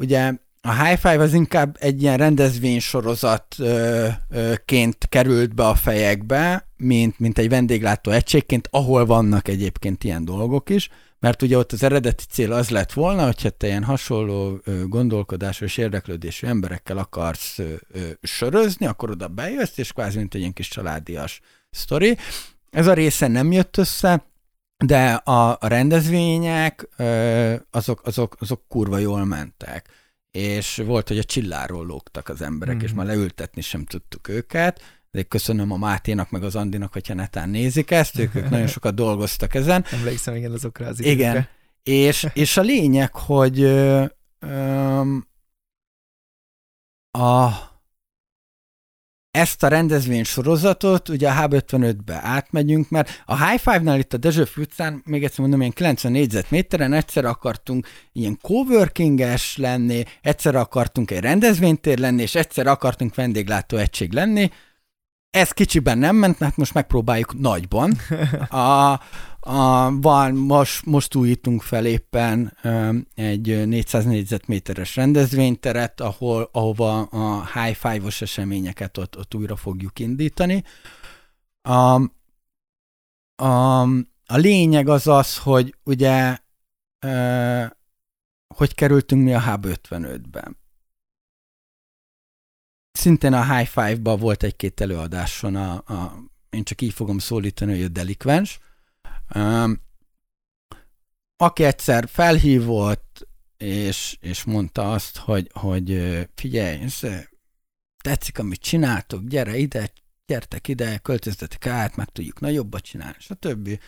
[0.00, 7.38] Ugye a High Five az inkább egy ilyen rendezvénysorozatként került be a fejekbe, mint, mint
[7.38, 10.90] egy vendéglátó egységként, ahol vannak egyébként ilyen dolgok is,
[11.20, 16.46] mert ugye ott az eredeti cél az lett volna, hogyha te ilyen hasonló gondolkodásos érdeklődésű
[16.46, 17.58] emberekkel akarsz
[18.22, 21.40] sörözni, akkor oda bejössz, és kvázi mint egy ilyen kis családias
[21.70, 22.16] sztori.
[22.70, 24.24] Ez a része nem jött össze,
[24.84, 26.88] de a, a rendezvények
[27.70, 29.88] azok, azok, azok kurva jól mentek
[30.30, 32.80] és volt, hogy a csilláról lógtak az emberek, mm.
[32.80, 37.48] és már leültetni sem tudtuk őket, de köszönöm a Máténak, meg az Andinak, hogyha netán
[37.48, 39.84] nézik ezt, ők, ők nagyon sokat dolgoztak ezen.
[39.90, 41.30] Emlékszem, igen, azokra az időkre.
[41.30, 41.48] Igen,
[41.82, 44.04] és, és a lényeg, hogy ö,
[44.38, 45.16] ö,
[47.10, 47.50] a
[49.38, 54.46] ezt a rendezvény sorozatot ugye a H55-be átmegyünk, mert a High Five-nál itt a Dezső
[54.56, 61.20] utcán, még egyszer mondom, ilyen 90 négyzetméteren egyszer akartunk ilyen coworkinges lenni, egyszer akartunk egy
[61.20, 64.50] rendezvénytér lenni, és egyszer akartunk vendéglátó egység lenni.
[65.30, 67.92] Ez kicsiben nem ment, mert most megpróbáljuk nagyban.
[68.48, 69.00] A,
[69.40, 72.56] a, van, most, most újítunk fel éppen
[73.14, 80.64] egy 400 négyzetméteres rendezvényteret, ahol, ahova a high five-os eseményeket ott, ott újra fogjuk indítani.
[81.68, 82.12] Um,
[83.42, 86.38] um, a lényeg az az, hogy ugye
[88.54, 90.56] hogy kerültünk mi a Hub 55-ben?
[92.92, 96.14] Szintén a High Five-ba volt egy-két előadáson, a, a,
[96.50, 98.58] én csak így fogom szólítani, hogy a Delikvens,
[101.36, 106.78] aki egyszer felhívott, és, és mondta azt, hogy, hogy figyelj,
[108.02, 109.92] tetszik, amit csináltok, gyere ide,
[110.26, 113.80] gyertek ide, költöztetek át, meg tudjuk nagyobbat csinálni, stb.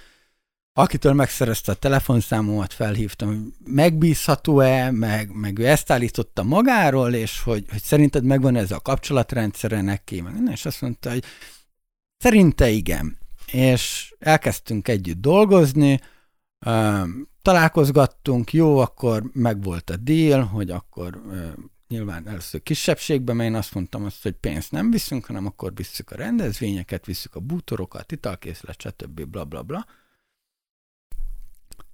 [0.72, 7.82] Akitől megszerezte a telefonszámomat, felhívtam, megbízható-e, meg, meg ő ezt állította magáról, és hogy, hogy
[7.82, 11.24] szerinted megvan ez a kapcsolatrendszere neki, meg, és azt mondta, hogy
[12.16, 13.19] szerinte igen.
[13.52, 16.00] És elkezdtünk együtt dolgozni,
[17.42, 21.22] találkozgattunk, jó, akkor megvolt a deal, hogy akkor
[21.88, 26.10] nyilván először kisebbségben, mert én azt mondtam azt, hogy pénzt nem viszünk, hanem akkor visszük
[26.10, 29.24] a rendezvényeket, visszük a bútorokat, italkészlet, stb.
[29.24, 29.86] bla bla bla.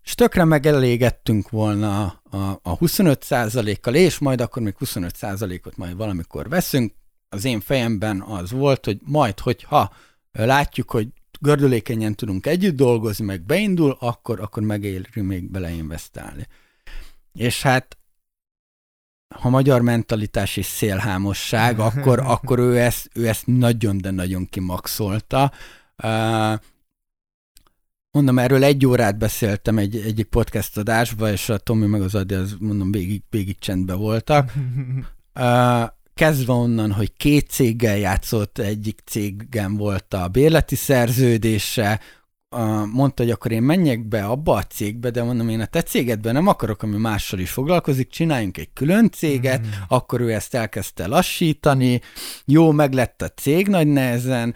[0.03, 6.95] És tökre megelégettünk volna a, a 25%-kal, és majd akkor még 25%-ot majd valamikor veszünk.
[7.29, 9.93] Az én fejemben az volt, hogy majd, hogyha
[10.33, 11.09] látjuk, hogy
[11.41, 16.47] gördülékenyen tudunk együtt dolgozni, meg beindul, akkor, akkor megéri még beleinvestálni.
[17.33, 17.97] És hát
[19.35, 25.53] ha magyar mentalitás és szélhámosság, akkor, akkor ő, ezt, ő ezt nagyon, de nagyon kimaxolta.
[28.11, 32.35] Mondom, erről egy órát beszéltem egy, egyik podcast adásba, és a Tomi meg az Adi,
[32.35, 34.53] az mondom, végig, végig csendben voltak.
[36.17, 42.01] Kezdve onnan, hogy két céggel játszott, egyik cégem volt a bérleti szerződése,
[42.93, 46.33] mondta, hogy akkor én menjek be abba a cégbe, de mondom, én a te cégedben
[46.33, 49.71] nem akarok, ami mással is foglalkozik, csináljunk egy külön céget, mm.
[49.89, 52.01] akkor ő ezt elkezdte lassítani,
[52.45, 54.55] jó, meg lett a cég nagy nehezen,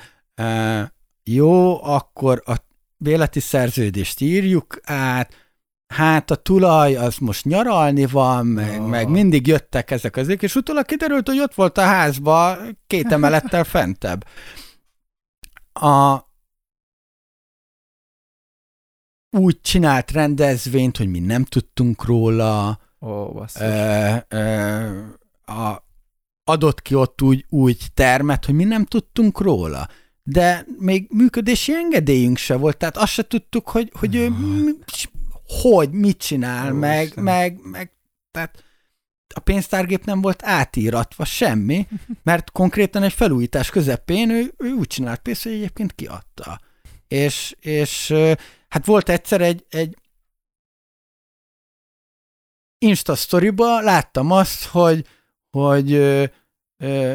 [1.25, 2.55] jó, akkor a
[2.97, 5.50] béleti szerződést írjuk át,
[5.91, 8.87] hát a tulaj az most nyaralni van, meg, oh.
[8.87, 13.65] meg mindig jöttek ezek azok, és utólag kiderült, hogy ott volt a házba két emelettel
[13.75, 14.25] fentebb.
[15.73, 16.19] A,
[19.37, 22.81] úgy csinált rendezvényt, hogy mi nem tudtunk róla.
[23.01, 25.01] Ó, ö, ö,
[25.45, 25.85] a,
[26.45, 29.89] adott ki ott úgy, úgy termet, hogy mi nem tudtunk róla.
[30.23, 34.73] De még működési engedélyünk se volt, tehát azt se tudtuk, hogy, hogy ő mi,
[35.51, 37.93] hogy, mit csinál, Ó, meg, meg, meg,
[38.31, 38.65] tehát
[39.35, 41.87] a pénztárgép nem volt átíratva semmi,
[42.23, 46.61] mert konkrétan egy felújítás közepén ő, ő úgy csinált pénzt, hogy egyébként kiadta.
[47.09, 48.15] És, és
[48.69, 49.97] hát volt egyszer egy, egy
[52.79, 55.07] Insta storyba láttam azt, hogy,
[55.51, 56.25] hogy ö,
[56.77, 57.15] ö,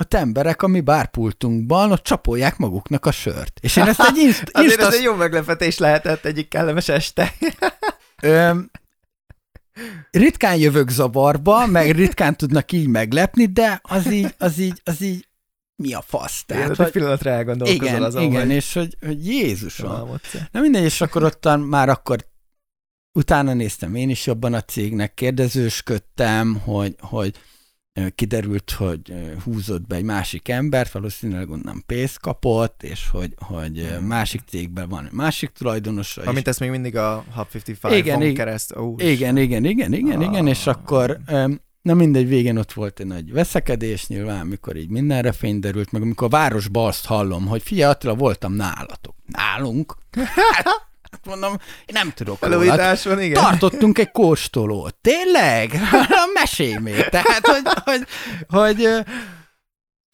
[0.00, 3.58] a emberek a mi bárpultunkban ott csapolják maguknak a sört.
[3.60, 4.58] És én ezt egy inst- Insta...
[4.58, 7.34] Azért ez egy jó meglepetés lehetett egyik kellemes este.
[8.22, 8.58] Ö,
[10.10, 15.28] ritkán jövök zavarba, meg ritkán tudnak így meglepni, de az így, az így, az így
[15.76, 16.44] mi a fasz?
[16.46, 18.50] Tehát, Igen, hogy, egy pillanatra elgondolkozol igen, azon, Igen, hogy...
[18.50, 20.20] és hogy, hogy Jézusom.
[20.50, 22.28] Na mindegy, és akkor ottan már akkor
[23.12, 27.34] utána néztem én is jobban a cégnek, kérdezősködtem, hogy, hogy
[28.14, 29.12] kiderült, hogy
[29.44, 34.06] húzott be egy másik embert, valószínűleg onnan pénzt kapott, és hogy, hogy hmm.
[34.06, 36.22] másik cégben van egy másik tulajdonosa.
[36.22, 38.76] Amint ezt még mindig a Hub 55 igen, igen, kereszt.
[38.76, 40.24] Ó, igen, igen, igen, igen, ah.
[40.24, 41.20] igen, és akkor
[41.82, 46.02] Na mindegy, végén ott volt egy nagy veszekedés nyilván, amikor így mindenre fény derült, meg
[46.02, 49.14] amikor a városba azt hallom, hogy figyelj Attila, voltam nálatok.
[49.26, 49.96] Nálunk?
[50.12, 50.66] Hát
[51.24, 53.22] mondom, én nem tudok róla.
[53.22, 53.32] igen.
[53.32, 54.94] Tartottunk egy kóstolót.
[54.94, 55.80] Tényleg?
[56.40, 57.08] Mesélj még.
[57.08, 58.06] Tehát, hogy, hogy,
[58.48, 59.04] hogy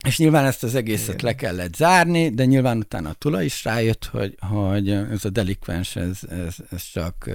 [0.05, 1.25] és nyilván ezt az egészet Igen.
[1.25, 5.95] le kellett zárni, de nyilván utána a tulaj is rájött, hogy, hogy ez a delikvens,
[5.95, 7.29] ez, ez, ez csak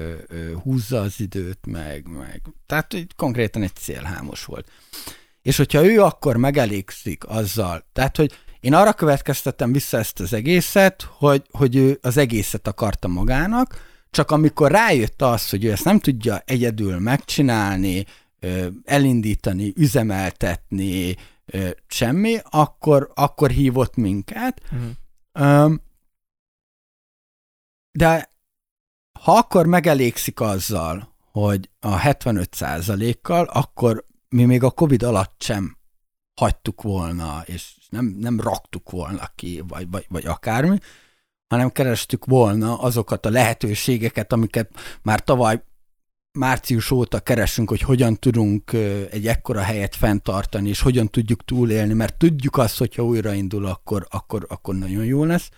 [0.63, 2.43] húzza az időt, meg, meg.
[2.67, 4.69] Tehát hogy konkrétan egy célhámos volt.
[5.43, 8.33] És hogyha ő akkor megelégszik azzal, tehát hogy
[8.63, 14.31] én arra következtettem vissza ezt az egészet, hogy, hogy ő az egészet akarta magának, csak
[14.31, 18.07] amikor rájött az, hogy ő ezt nem tudja egyedül megcsinálni,
[18.85, 21.17] elindítani, üzemeltetni,
[21.87, 24.63] semmi, akkor, akkor hívott minket.
[24.73, 25.75] Uh-huh.
[27.93, 28.31] De
[29.21, 35.77] ha akkor megelégszik azzal, hogy a 75%-kal, akkor mi még a Covid alatt sem
[36.35, 40.79] hagytuk volna, és nem, nem raktuk volna ki, vagy, vagy, vagy akármi,
[41.49, 44.71] hanem kerestük volna azokat a lehetőségeket, amiket
[45.03, 45.63] már tavaly
[46.39, 48.73] március óta keresünk, hogy hogyan tudunk
[49.11, 54.47] egy ekkora helyet fenntartani, és hogyan tudjuk túlélni, mert tudjuk azt, hogyha újraindul, akkor, akkor,
[54.49, 55.51] akkor nagyon jó lesz.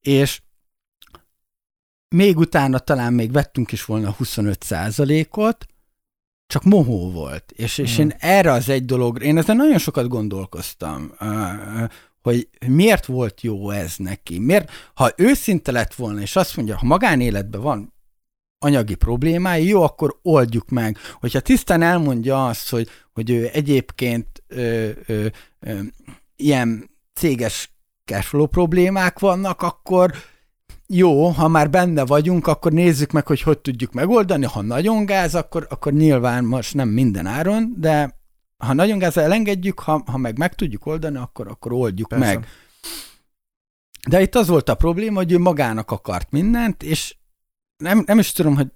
[0.00, 0.42] És
[2.08, 4.64] még utána talán még vettünk is volna 25
[5.30, 5.66] ot
[6.54, 7.52] csak mohó volt.
[7.56, 11.12] És, és én erre az egy dolog, én ezen nagyon sokat gondolkoztam,
[12.22, 14.38] hogy miért volt jó ez neki.
[14.38, 17.94] Miért, ha őszinte lett volna, és azt mondja, ha magánéletben van
[18.58, 20.98] anyagi problémái, jó, akkor oldjuk meg.
[21.20, 25.26] Hogyha tisztán elmondja azt, hogy, hogy ő egyébként ö, ö,
[25.60, 25.78] ö,
[26.36, 27.70] ilyen céges
[28.04, 30.12] cashflow problémák vannak, akkor
[30.86, 34.44] jó, ha már benne vagyunk, akkor nézzük meg, hogy hogy tudjuk megoldani.
[34.44, 38.22] Ha nagyon gáz, akkor, akkor nyilván most nem minden áron, de
[38.56, 42.24] ha nagyon gáz elengedjük, ha, ha meg meg tudjuk oldani, akkor, akkor oldjuk Persze.
[42.24, 42.46] meg.
[44.08, 47.16] De itt az volt a probléma, hogy ő magának akart mindent, és
[47.76, 48.72] nem, nem is tudom, hogy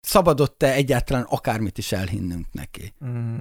[0.00, 2.94] szabadott-e egyáltalán akármit is elhinnünk neki.
[3.04, 3.38] Mm.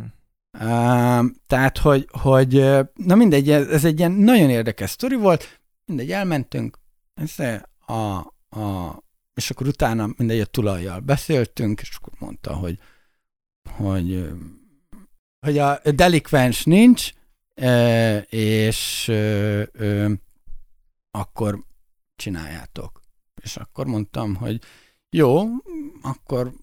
[0.59, 2.53] Uh, tehát, hogy, hogy,
[2.93, 6.77] na mindegy, ez egy ilyen nagyon érdekes sztori volt, mindegy, elmentünk,
[7.13, 7.39] ez
[7.86, 8.17] a,
[8.59, 12.79] a, és akkor utána mindegy, a tulajjal beszéltünk, és akkor mondta, hogy,
[13.69, 14.29] hogy,
[15.39, 17.11] hogy a delikvens nincs,
[18.29, 19.11] és
[21.11, 21.63] akkor
[22.15, 23.01] csináljátok.
[23.41, 24.61] És akkor mondtam, hogy
[25.09, 25.43] jó,
[26.01, 26.53] akkor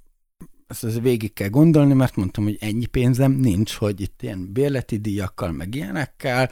[0.66, 4.96] ezt az végig kell gondolni, mert mondtam, hogy ennyi pénzem nincs, hogy itt ilyen bérleti
[4.96, 6.50] díjakkal, meg ilyenekkel,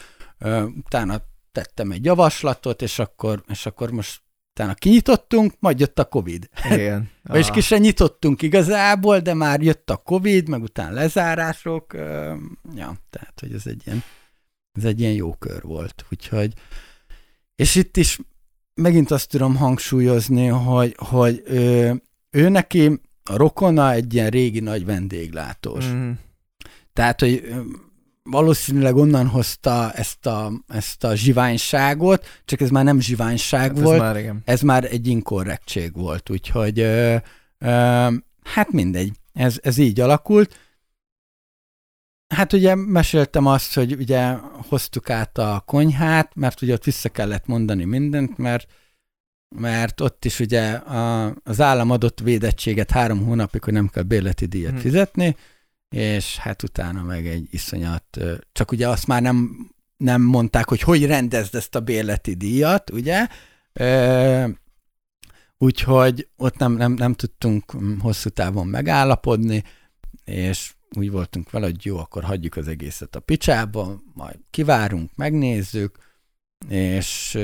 [0.76, 1.22] utána
[1.53, 4.22] tettem egy javaslatot, és akkor, és akkor most
[4.55, 6.48] utána kinyitottunk, majd jött a Covid.
[6.70, 7.11] Igen.
[7.32, 7.53] És ah.
[7.53, 11.92] ki sem nyitottunk igazából, de már jött a Covid, meg utána lezárások.
[12.74, 14.03] Ja, tehát, hogy ez egy ilyen,
[14.72, 16.05] ez egy ilyen jó kör volt.
[16.11, 16.53] Úgyhogy,
[17.57, 18.18] és itt is
[18.74, 24.84] megint azt tudom hangsúlyozni, hogy, hogy ő, ő neki a rokona egy ilyen régi nagy
[24.84, 25.86] vendéglátós.
[25.86, 26.11] Mm.
[26.92, 27.55] Tehát, hogy
[28.30, 33.94] valószínűleg onnan hozta ezt a, ezt a zsiványságot, csak ez már nem zsiványság hát volt,
[33.94, 34.42] ez már, igen.
[34.44, 37.16] ez már egy inkorrektség volt, úgyhogy ö,
[37.58, 38.08] ö,
[38.42, 40.58] hát mindegy, ez, ez így alakult.
[42.34, 44.32] Hát ugye meséltem azt, hogy ugye
[44.68, 48.66] hoztuk át a konyhát, mert ugye ott vissza kellett mondani mindent, mert
[49.56, 54.46] mert ott is ugye a, az állam adott védettséget három hónapig, hogy nem kell bérleti
[54.46, 54.80] díjat hmm.
[54.80, 55.36] fizetni,
[55.91, 58.18] és hát utána meg egy iszonyat,
[58.53, 63.26] csak ugye azt már nem, nem mondták, hogy hogy rendezd ezt a bérleti díjat, ugye?
[65.59, 67.64] Úgyhogy ott nem, nem, nem tudtunk
[68.01, 69.64] hosszú távon megállapodni,
[70.24, 75.99] és úgy voltunk vele, hogy jó, akkor hagyjuk az egészet a picsába, majd kivárunk, megnézzük,
[76.68, 77.38] és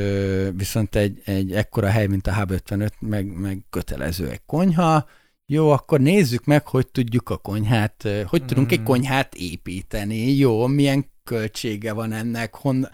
[0.55, 5.09] viszont egy, egy ekkora hely, mint a H55, meg, meg kötelező egy konyha,
[5.47, 8.47] jó, akkor nézzük meg, hogy tudjuk a konyhát, hogy mm.
[8.47, 8.85] tudunk egy mm.
[8.85, 12.89] konyhát építeni, jó, milyen költsége van ennek, hon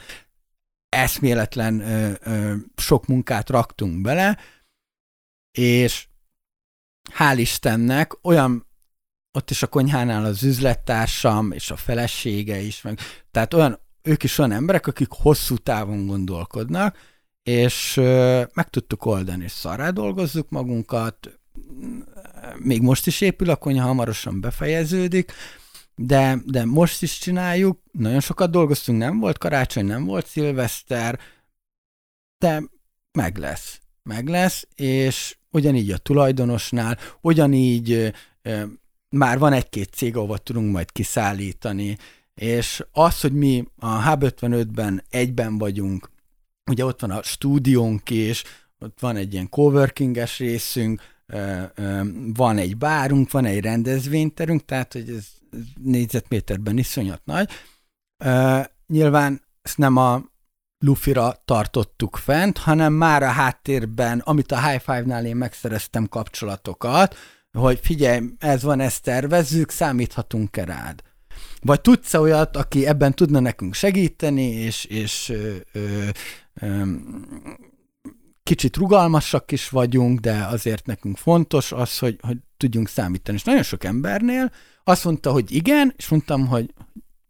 [0.88, 4.38] eszméletlen ö, ö, sok munkát raktunk bele,
[5.58, 6.06] és
[7.18, 8.66] hál' Istennek olyan
[9.32, 12.98] ott is a konyhánál az üzlettársam és a felesége is, meg,
[13.30, 16.96] tehát olyan, ők is olyan emberek, akik hosszú távon gondolkodnak,
[17.42, 21.40] és ö, meg tudtuk oldani, és szarrá dolgozzuk magunkat,
[22.58, 25.32] még most is épül a konyha, hamarosan befejeződik,
[25.94, 31.18] de, de most is csináljuk, nagyon sokat dolgoztunk, nem volt karácsony, nem volt szilveszter,
[32.38, 32.62] de
[33.12, 38.12] meg lesz, meg lesz, és ugyanígy a tulajdonosnál, ugyanígy
[38.42, 38.66] e,
[39.08, 41.98] már van egy-két cég, ahova tudunk majd kiszállítani,
[42.34, 46.10] és az, hogy mi a H55-ben egyben vagyunk,
[46.70, 48.44] ugye ott van a stúdiónk is,
[48.78, 51.00] ott van egy ilyen coworkinges részünk,
[52.34, 55.26] van egy bárunk, van egy rendezvényterünk, tehát hogy ez
[55.82, 57.50] négyzetméterben iszonyat nagy.
[58.86, 60.22] Nyilván ezt nem a
[60.78, 67.16] Lufira tartottuk fent, hanem már a háttérben, amit a High Five-nál én megszereztem kapcsolatokat,
[67.58, 71.02] hogy figyelj, ez van, ezt tervezzük, számíthatunk-e rád.
[71.60, 76.08] Vagy tudsz-e olyat, aki ebben tudna nekünk segíteni, és, és ö, ö,
[76.60, 76.82] ö,
[78.52, 83.36] kicsit rugalmasak is vagyunk, de azért nekünk fontos az, hogy, hogy tudjunk számítani.
[83.36, 84.52] És nagyon sok embernél
[84.84, 86.74] azt mondta, hogy igen, és mondtam, hogy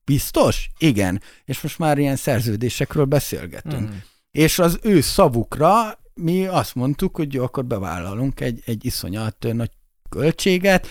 [0.05, 0.71] biztos?
[0.79, 1.23] Igen.
[1.45, 3.89] És most már ilyen szerződésekről beszélgetünk.
[3.89, 3.97] Mm.
[4.31, 9.71] És az ő szavukra mi azt mondtuk, hogy jó, akkor bevállalunk egy, egy iszonyat nagy
[10.09, 10.87] költséget,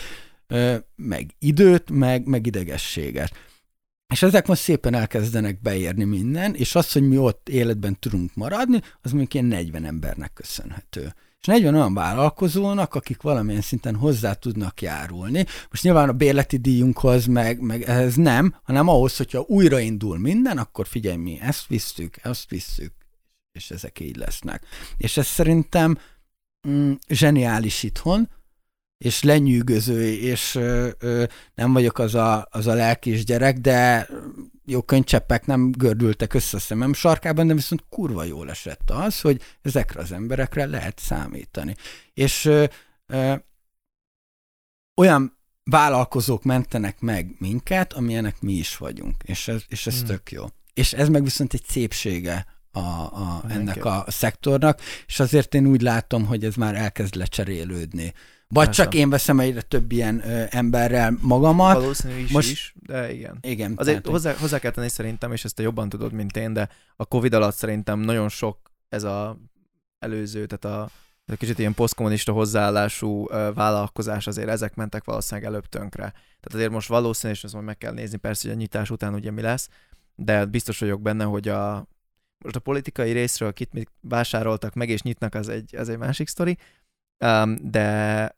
[0.96, 3.34] meg időt, meg, meg idegességet.
[4.12, 8.82] És ezek most szépen elkezdenek beérni minden, és az, hogy mi ott életben tudunk maradni,
[9.02, 11.16] az mondjuk ilyen 40 embernek köszönhető.
[11.40, 15.46] És 40 olyan vállalkozónak, akik valamilyen szinten hozzá tudnak járulni.
[15.70, 20.88] Most nyilván a bérleti díjunkhoz meg, meg ez nem, hanem ahhoz, hogyha újraindul minden, akkor
[20.88, 22.94] figyelj, mi ezt visszük, ezt visszük,
[23.52, 24.66] és ezek így lesznek.
[24.98, 25.98] És ez szerintem
[26.68, 28.30] mm, zseniális itthon,
[29.02, 31.24] és lenyűgöző, és ö, ö,
[31.56, 34.08] nem vagyok az a, az a lelkis gyerek, de
[34.66, 39.42] jó könycseppek nem gördültek össze a szemem sarkában, de viszont kurva jól esett az, hogy
[39.62, 41.76] ezekre az emberekre lehet számítani.
[42.14, 42.66] És ö,
[43.06, 43.34] ö,
[44.96, 50.06] olyan vállalkozók mentenek meg minket, amilyenek mi is vagyunk, és ez, és ez hmm.
[50.06, 50.46] tök jó.
[50.74, 55.82] És ez meg viszont egy szépsége a, a, ennek a szektornak, és azért én úgy
[55.82, 58.14] látom, hogy ez már elkezd lecserélődni.
[58.54, 58.84] Vagy Persze.
[58.84, 61.76] csak én veszem egyre több ilyen ö, emberrel magamat.
[61.76, 63.38] Valószínű is, Most, is, de igen.
[63.42, 63.74] Igen.
[63.76, 66.70] Azért tehát, hozzá, hozzá kell tenni szerintem, és ezt te jobban tudod, mint én, de
[66.96, 68.58] a Covid alatt szerintem nagyon sok
[68.90, 69.38] ez a
[70.00, 70.92] előző, tehát a,
[71.26, 76.04] a kicsit ilyen posztkommunista hozzáállású vállalkozás, azért ezek mentek valószínűleg előbb tönkre.
[76.12, 79.14] Tehát azért most valószínű, és ezt majd meg kell nézni persze, hogy a nyitás után
[79.14, 79.70] ugye mi lesz,
[80.16, 81.88] de biztos vagyok benne, hogy a,
[82.38, 86.28] most a politikai részről kit mit vásároltak meg és nyitnak, az egy, az egy másik
[86.28, 86.58] sztori,
[87.26, 88.36] um, de,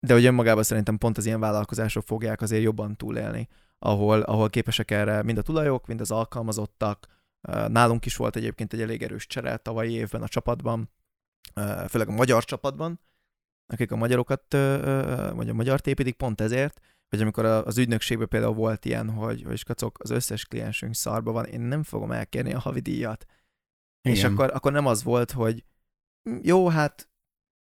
[0.00, 3.48] de hogy önmagában szerintem pont az ilyen vállalkozások fogják azért jobban túlélni,
[3.78, 7.06] ahol, ahol képesek erre mind a tulajok, mind az alkalmazottak.
[7.68, 10.90] Nálunk is volt egyébként egy elég erős csere tavalyi évben a csapatban,
[11.88, 13.00] főleg a magyar csapatban,
[13.66, 14.52] akik a magyarokat,
[15.34, 19.64] vagy a magyar építik pont ezért, hogy amikor az ügynökségben például volt ilyen, hogy, hogy
[19.64, 23.26] kacok, az összes kliensünk szarba van, én nem fogom elkérni a havidíjat.
[24.02, 24.16] Igen.
[24.16, 25.64] És akkor, akkor nem az volt, hogy
[26.22, 27.10] hm, jó, hát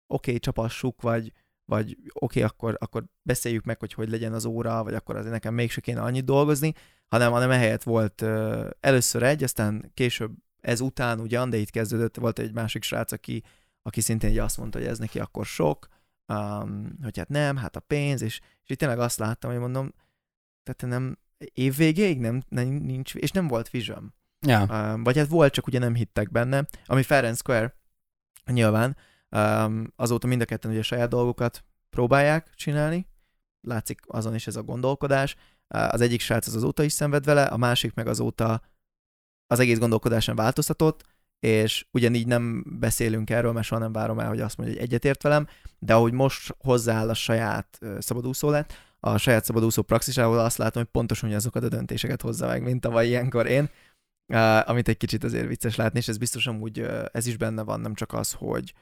[0.08, 1.32] oké, okay, csapassuk, vagy,
[1.70, 5.32] vagy oké, okay, akkor, akkor beszéljük meg, hogy hogy legyen az óra, vagy akkor azért
[5.32, 6.74] nekem mégse kéne annyit dolgozni,
[7.08, 12.18] hanem, hanem ehelyett volt uh, először egy, aztán később ez után ugyan, de itt kezdődött,
[12.18, 13.44] volt egy másik srác, aki,
[13.82, 15.88] aki szintén azt mondta, hogy ez neki akkor sok,
[16.28, 19.94] um, hogy hát nem, hát a pénz, és, és itt tényleg azt láttam, hogy mondom,
[20.64, 21.18] tehát nem
[21.54, 24.14] évvégéig nem, nem nincs, és nem volt vision.
[24.48, 24.94] Ja.
[24.94, 27.76] Um, vagy hát volt, csak ugye nem hittek benne, ami and square,
[28.46, 28.98] nyilván,
[29.96, 33.08] azóta mind a ketten ugye saját dolgokat próbálják csinálni,
[33.62, 35.36] látszik azon is ez a gondolkodás.
[35.68, 38.62] Az egyik srác az azóta is szenved vele, a másik meg azóta
[39.48, 41.06] az egész gondolkodáson változtatott,
[41.40, 45.24] és ugyanígy nem beszélünk erről, mert soha nem várom el, hogy azt mondja, hogy egyetért
[45.24, 45.48] velem,
[45.80, 50.92] de ahogy most hozzááll a saját szabadúszó lett, a saját szabadúszó praxisával azt látom, hogy
[50.92, 53.70] pontosan azokat a döntéseket hozza meg, mint tavaly ilyenkor én,
[54.66, 57.80] amit egy kicsit azért vicces látni, és ez biztos amúgy uh, ez is benne van,
[57.80, 58.74] nem csak az, hogy,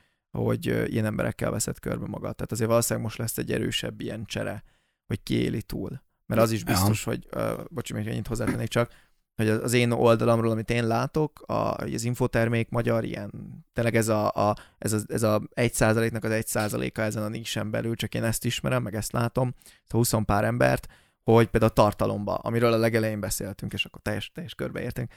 [0.41, 2.35] hogy ilyen emberekkel veszed körbe magad.
[2.35, 4.63] Tehát azért valószínűleg most lesz egy erősebb ilyen csere,
[5.07, 6.01] hogy kiéli túl.
[6.25, 7.11] Mert az is biztos, ja.
[7.11, 8.91] hogy, uh, bocsi, még ennyit hozzátennék csak,
[9.35, 13.31] hogy az én oldalamról, amit én látok, a, az infotermék magyar ilyen,
[13.73, 17.27] tényleg ez a, a, ez a, ez a 1 százaléknak az 1 százaléka ezen a
[17.27, 19.53] nisen belül, csak én ezt ismerem, meg ezt látom,
[19.85, 20.87] szóval 20 pár embert,
[21.23, 25.11] hogy például a tartalomba, amiről a legelején beszéltünk, és akkor teljes, teljes körbeértünk,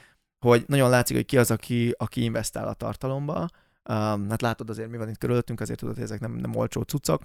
[0.45, 3.47] hogy nagyon látszik, hogy ki az, aki, aki investál a tartalomba.
[3.89, 6.81] Um, hát látod azért, mi van itt körülöttünk, azért tudod, hogy ezek nem, nem olcsó
[6.81, 7.21] cuccok.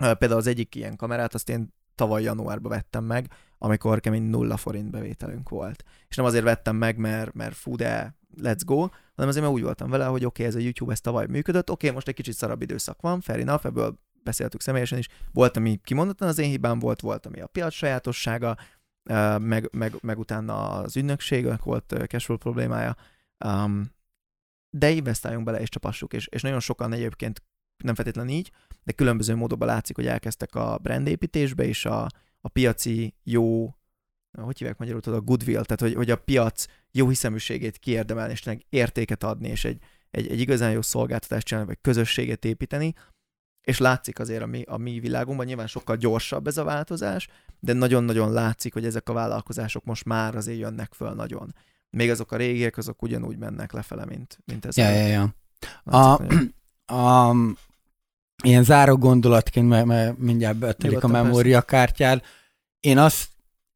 [0.00, 4.56] Uh, például az egyik ilyen kamerát, azt én tavaly januárban vettem meg, amikor kemény nulla
[4.56, 5.84] forint bevételünk volt.
[6.08, 8.78] És nem azért vettem meg, mert, mert fú, de let's go,
[9.14, 11.70] hanem azért, mert úgy voltam vele, hogy oké, okay, ez a YouTube ez tavaly működött,
[11.70, 15.56] oké, okay, most egy kicsit szarabb időszak van, fair enough, ebből beszéltük személyesen is, volt,
[15.56, 18.56] ami kimondottan az én hibám volt, volt, ami a piac sajátossága,
[19.38, 22.96] meg, meg, meg utána az ügynökség, volt cashflow problémája,
[23.44, 23.90] um,
[24.74, 27.42] de investáljunk bele és csapassuk, és, és nagyon sokan egyébként
[27.84, 28.50] nem feltétlenül így,
[28.84, 32.06] de különböző módokban látszik, hogy elkezdtek a brandépítésbe, és a,
[32.40, 33.74] a piaci jó,
[34.40, 39.22] hogy hívják magyarul, a goodwill, tehát hogy, hogy a piac jó hiszeműségét kiérdemelni, és értéket
[39.22, 42.94] adni, és egy, egy, egy igazán jó szolgáltatást csinálni, vagy közösséget építeni,
[43.62, 47.28] és látszik azért a mi, a mi világunkban, nyilván sokkal gyorsabb ez a változás,
[47.60, 51.54] de nagyon-nagyon látszik, hogy ezek a vállalkozások most már azért jönnek föl nagyon.
[51.96, 54.76] Még azok a régiek, azok ugyanúgy mennek lefele, mint, mint ez.
[54.76, 55.34] Ja, ja, ja.
[55.84, 56.20] A,
[56.94, 57.36] a,
[58.44, 62.22] ilyen záró gondolatként, mert, mert mindjárt betelik a memóriakártyád,
[62.80, 63.28] én azt,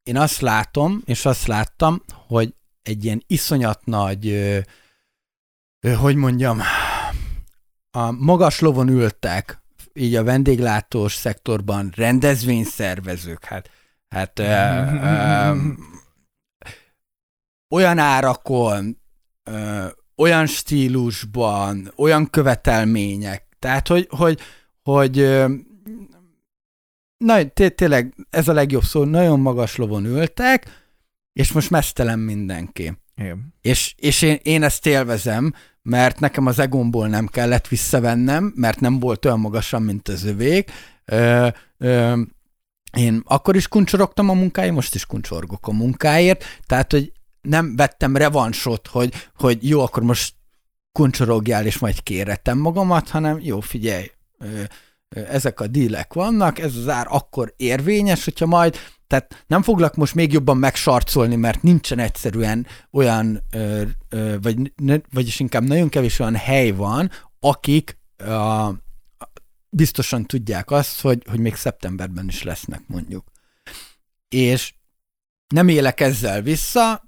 [0.03, 4.59] én azt látom, és azt láttam, hogy egy ilyen iszonyat nagy, ö,
[5.79, 6.61] ö, hogy mondjam,
[7.91, 9.61] a magas lovon ültek
[9.93, 13.69] így a vendéglátós szektorban rendezvényszervezők, hát,
[14.09, 14.43] hát ö,
[15.03, 15.55] ö,
[17.69, 19.01] olyan árakon,
[19.43, 24.39] ö, olyan stílusban, olyan követelmények, tehát, hogy, hogy,
[24.81, 25.53] hogy ö,
[27.17, 27.43] na,
[27.75, 30.85] tényleg ez a legjobb szó, nagyon magas lovon ültek,
[31.33, 32.97] és most mesztelen mindenki.
[33.15, 33.53] Igen.
[33.61, 38.99] És, és én, én ezt élvezem, mert nekem az egomból nem kellett visszavennem, mert nem
[38.99, 40.71] volt olyan magasan, mint az övék.
[41.05, 41.47] Ö,
[41.77, 42.21] ö,
[42.97, 47.11] én akkor is kuncsorogtam a munkáért, most is kuncsorgok a munkáért, tehát, hogy
[47.47, 50.35] nem vettem revansot, hogy, hogy jó, akkor most
[50.91, 54.11] kuncsorogjál, és majd kéretem magamat, hanem jó, figyelj,
[55.09, 58.77] ezek a dílek vannak, ez az ár akkor érvényes, hogyha majd,
[59.07, 63.43] tehát nem foglak most még jobban megsarcolni, mert nincsen egyszerűen olyan,
[64.41, 64.73] vagy,
[65.11, 68.69] vagyis inkább nagyon kevés olyan hely van, akik a,
[69.69, 73.31] biztosan tudják azt, hogy, hogy még szeptemberben is lesznek mondjuk.
[74.29, 74.73] És
[75.47, 77.06] nem élek ezzel vissza,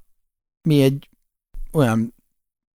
[0.69, 1.09] mi egy
[1.71, 2.13] olyan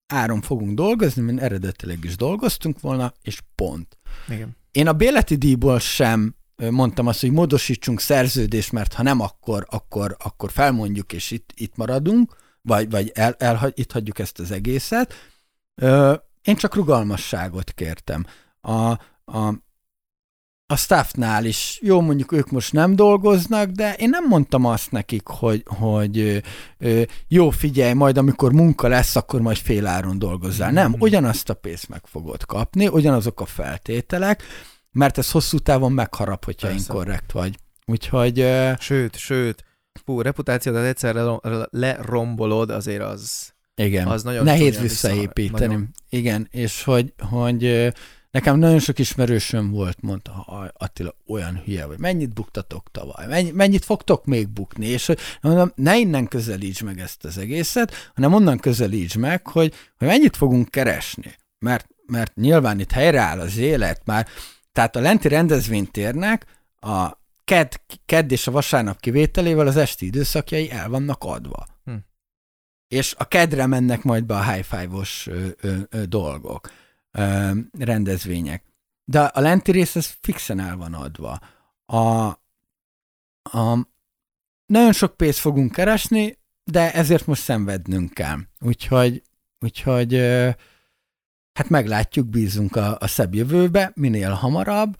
[0.06, 3.98] áron fogunk dolgozni, mint eredetileg is dolgoztunk volna, és pont.
[4.28, 4.56] Igen.
[4.72, 10.16] Én a béleti díjból sem mondtam azt, hogy módosítsunk szerződést, mert ha nem, akkor, akkor,
[10.18, 15.14] akkor felmondjuk, és itt, itt maradunk, vagy, vagy el, el, itt hagyjuk ezt az egészet.
[16.42, 18.26] Én csak rugalmasságot kértem.
[18.60, 18.90] A,
[19.24, 19.62] a,
[20.66, 25.26] a staffnál is, jó, mondjuk ők most nem dolgoznak, de én nem mondtam azt nekik,
[25.26, 26.42] hogy, hogy
[27.28, 30.70] jó, figyelj, majd amikor munka lesz, akkor majd féláron dolgozzál.
[30.70, 30.98] Nem, mm.
[30.98, 34.42] ugyanazt a pénzt meg fogod kapni, ugyanazok a feltételek,
[34.92, 36.84] mert ez hosszú távon megharap, hogyha Persze.
[36.86, 37.58] inkorrekt vagy.
[37.86, 38.46] Úgyhogy...
[38.78, 39.64] Sőt, sőt,
[40.04, 41.22] fú, reputációdat egyszerre
[41.70, 43.52] lerombolod, azért az...
[43.76, 45.66] Igen, az nagyon nehéz visszaépíteni.
[45.66, 45.88] Nagyon...
[46.08, 47.92] Igen, és hogy, hogy
[48.34, 50.32] Nekem nagyon sok ismerősöm volt, mondta,
[50.76, 55.98] Attila olyan hülye vagy, mennyit buktatok tavaly, mennyit fogtok még bukni, és hogy mondom, ne
[55.98, 61.34] innen közelíts meg ezt az egészet, hanem onnan közelíts meg, hogy, hogy mennyit fogunk keresni.
[61.58, 64.26] Mert, mert nyilván itt helyreáll az élet már,
[64.72, 66.46] tehát a lenti rendezvénytérnek
[66.80, 71.66] a ked, kedd és a vasárnap kivételével az esti időszakjai el vannak adva.
[71.84, 71.94] Hm.
[72.88, 75.28] És a kedre mennek majd be a high five-os
[75.60, 76.02] ö,
[77.18, 78.64] ö, rendezvények.
[79.04, 81.38] De a lenti rész ez fixen el van adva.
[81.86, 82.26] A,
[83.42, 83.88] a,
[84.66, 88.38] nagyon sok pénzt fogunk keresni, de ezért most szenvednünk kell.
[88.60, 89.22] Úgyhogy,
[89.60, 90.14] úgyhogy
[91.52, 94.96] hát meglátjuk, bízunk a, a szebb jövőbe, minél hamarabb.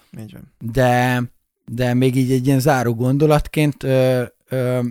[0.59, 1.23] De,
[1.65, 4.83] de még így egy ilyen záró gondolatként ö, ö,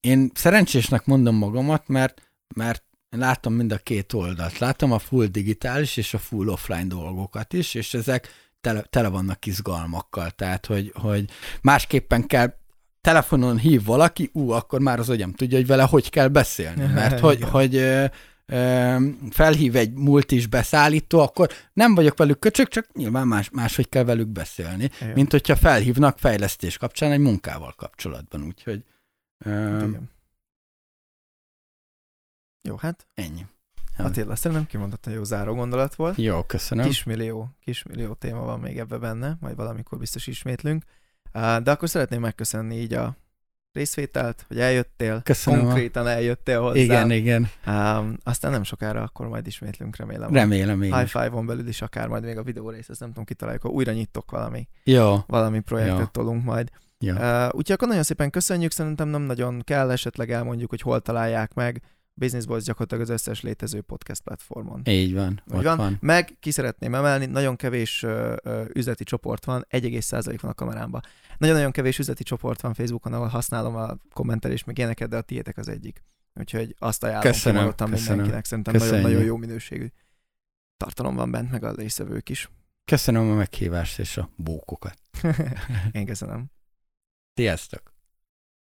[0.00, 2.84] én szerencsésnek mondom magamat, mert, mert
[3.20, 4.58] láttam mind a két oldalt.
[4.58, 8.28] Láttam a full digitális és a full offline dolgokat is, és ezek
[8.60, 10.30] tele, tele vannak izgalmakkal.
[10.30, 11.30] Tehát, hogy, hogy
[11.62, 12.54] másképpen kell
[13.00, 16.86] telefonon hív valaki, ú, akkor már az agyam tudja, hogy vele hogy kell beszélni.
[16.86, 18.04] Mert hogy, hogy ö,
[18.46, 18.96] ö,
[19.30, 24.28] felhív egy multis beszállító, akkor nem vagyok velük köcsök, csak nyilván más, máshogy kell velük
[24.28, 25.12] beszélni, Igen.
[25.14, 28.42] mint hogyha felhívnak fejlesztés kapcsán egy munkával kapcsolatban.
[28.42, 28.84] Úgyhogy
[29.44, 29.86] ö,
[32.62, 33.46] jó, hát ennyi.
[33.96, 36.16] Attila, szerintem kimondottan jó záró gondolat volt.
[36.16, 36.86] Jó, köszönöm.
[36.86, 40.84] Kismillió, kismillió téma van még ebbe benne, majd valamikor biztos ismétlünk.
[41.32, 43.16] De akkor szeretném megköszönni így a
[43.72, 46.78] részvételt, hogy eljöttél, Köszönöm konkrétan eljöttél hozzá.
[46.78, 47.48] Igen, igen.
[47.66, 50.32] Um, aztán nem sokára akkor majd ismétlünk, remélem.
[50.32, 53.24] Remélem én High Five-on belül is akár majd még a videó rész, ezt nem tudom,
[53.24, 55.16] kitaláljuk, akkor újra nyitok valami, Jó.
[55.26, 56.04] valami projektet Jó.
[56.04, 56.70] tolunk majd.
[56.98, 57.14] Jó.
[57.14, 61.54] Uh, úgyhogy akkor nagyon szépen köszönjük, szerintem nem nagyon kell, esetleg elmondjuk, hogy hol találják
[61.54, 61.82] meg,
[62.14, 64.82] Business Boys gyakorlatilag az összes létező podcast platformon.
[64.84, 65.76] Így van, Úgy van.
[65.76, 65.96] van.
[66.00, 71.00] Meg ki szeretném emelni, nagyon kevés uh, uh, üzleti csoport van, 1,1% van a kamerámban.
[71.38, 75.56] Nagyon-nagyon kevés üzleti csoport van Facebookon, ahol használom a kommentelést, meg ilyeneket, de a tiétek
[75.56, 76.04] az egyik.
[76.34, 77.90] Úgyhogy azt ajánlom köszönöm, köszönöm.
[78.06, 79.86] mindenkinek, szerintem nagyon-nagyon jó minőségű
[80.76, 82.50] tartalom van bent, meg a részvevők is.
[82.84, 84.98] Köszönöm a meghívást és a bókokat.
[85.92, 86.50] Én köszönöm.
[87.34, 87.91] Sziasztok!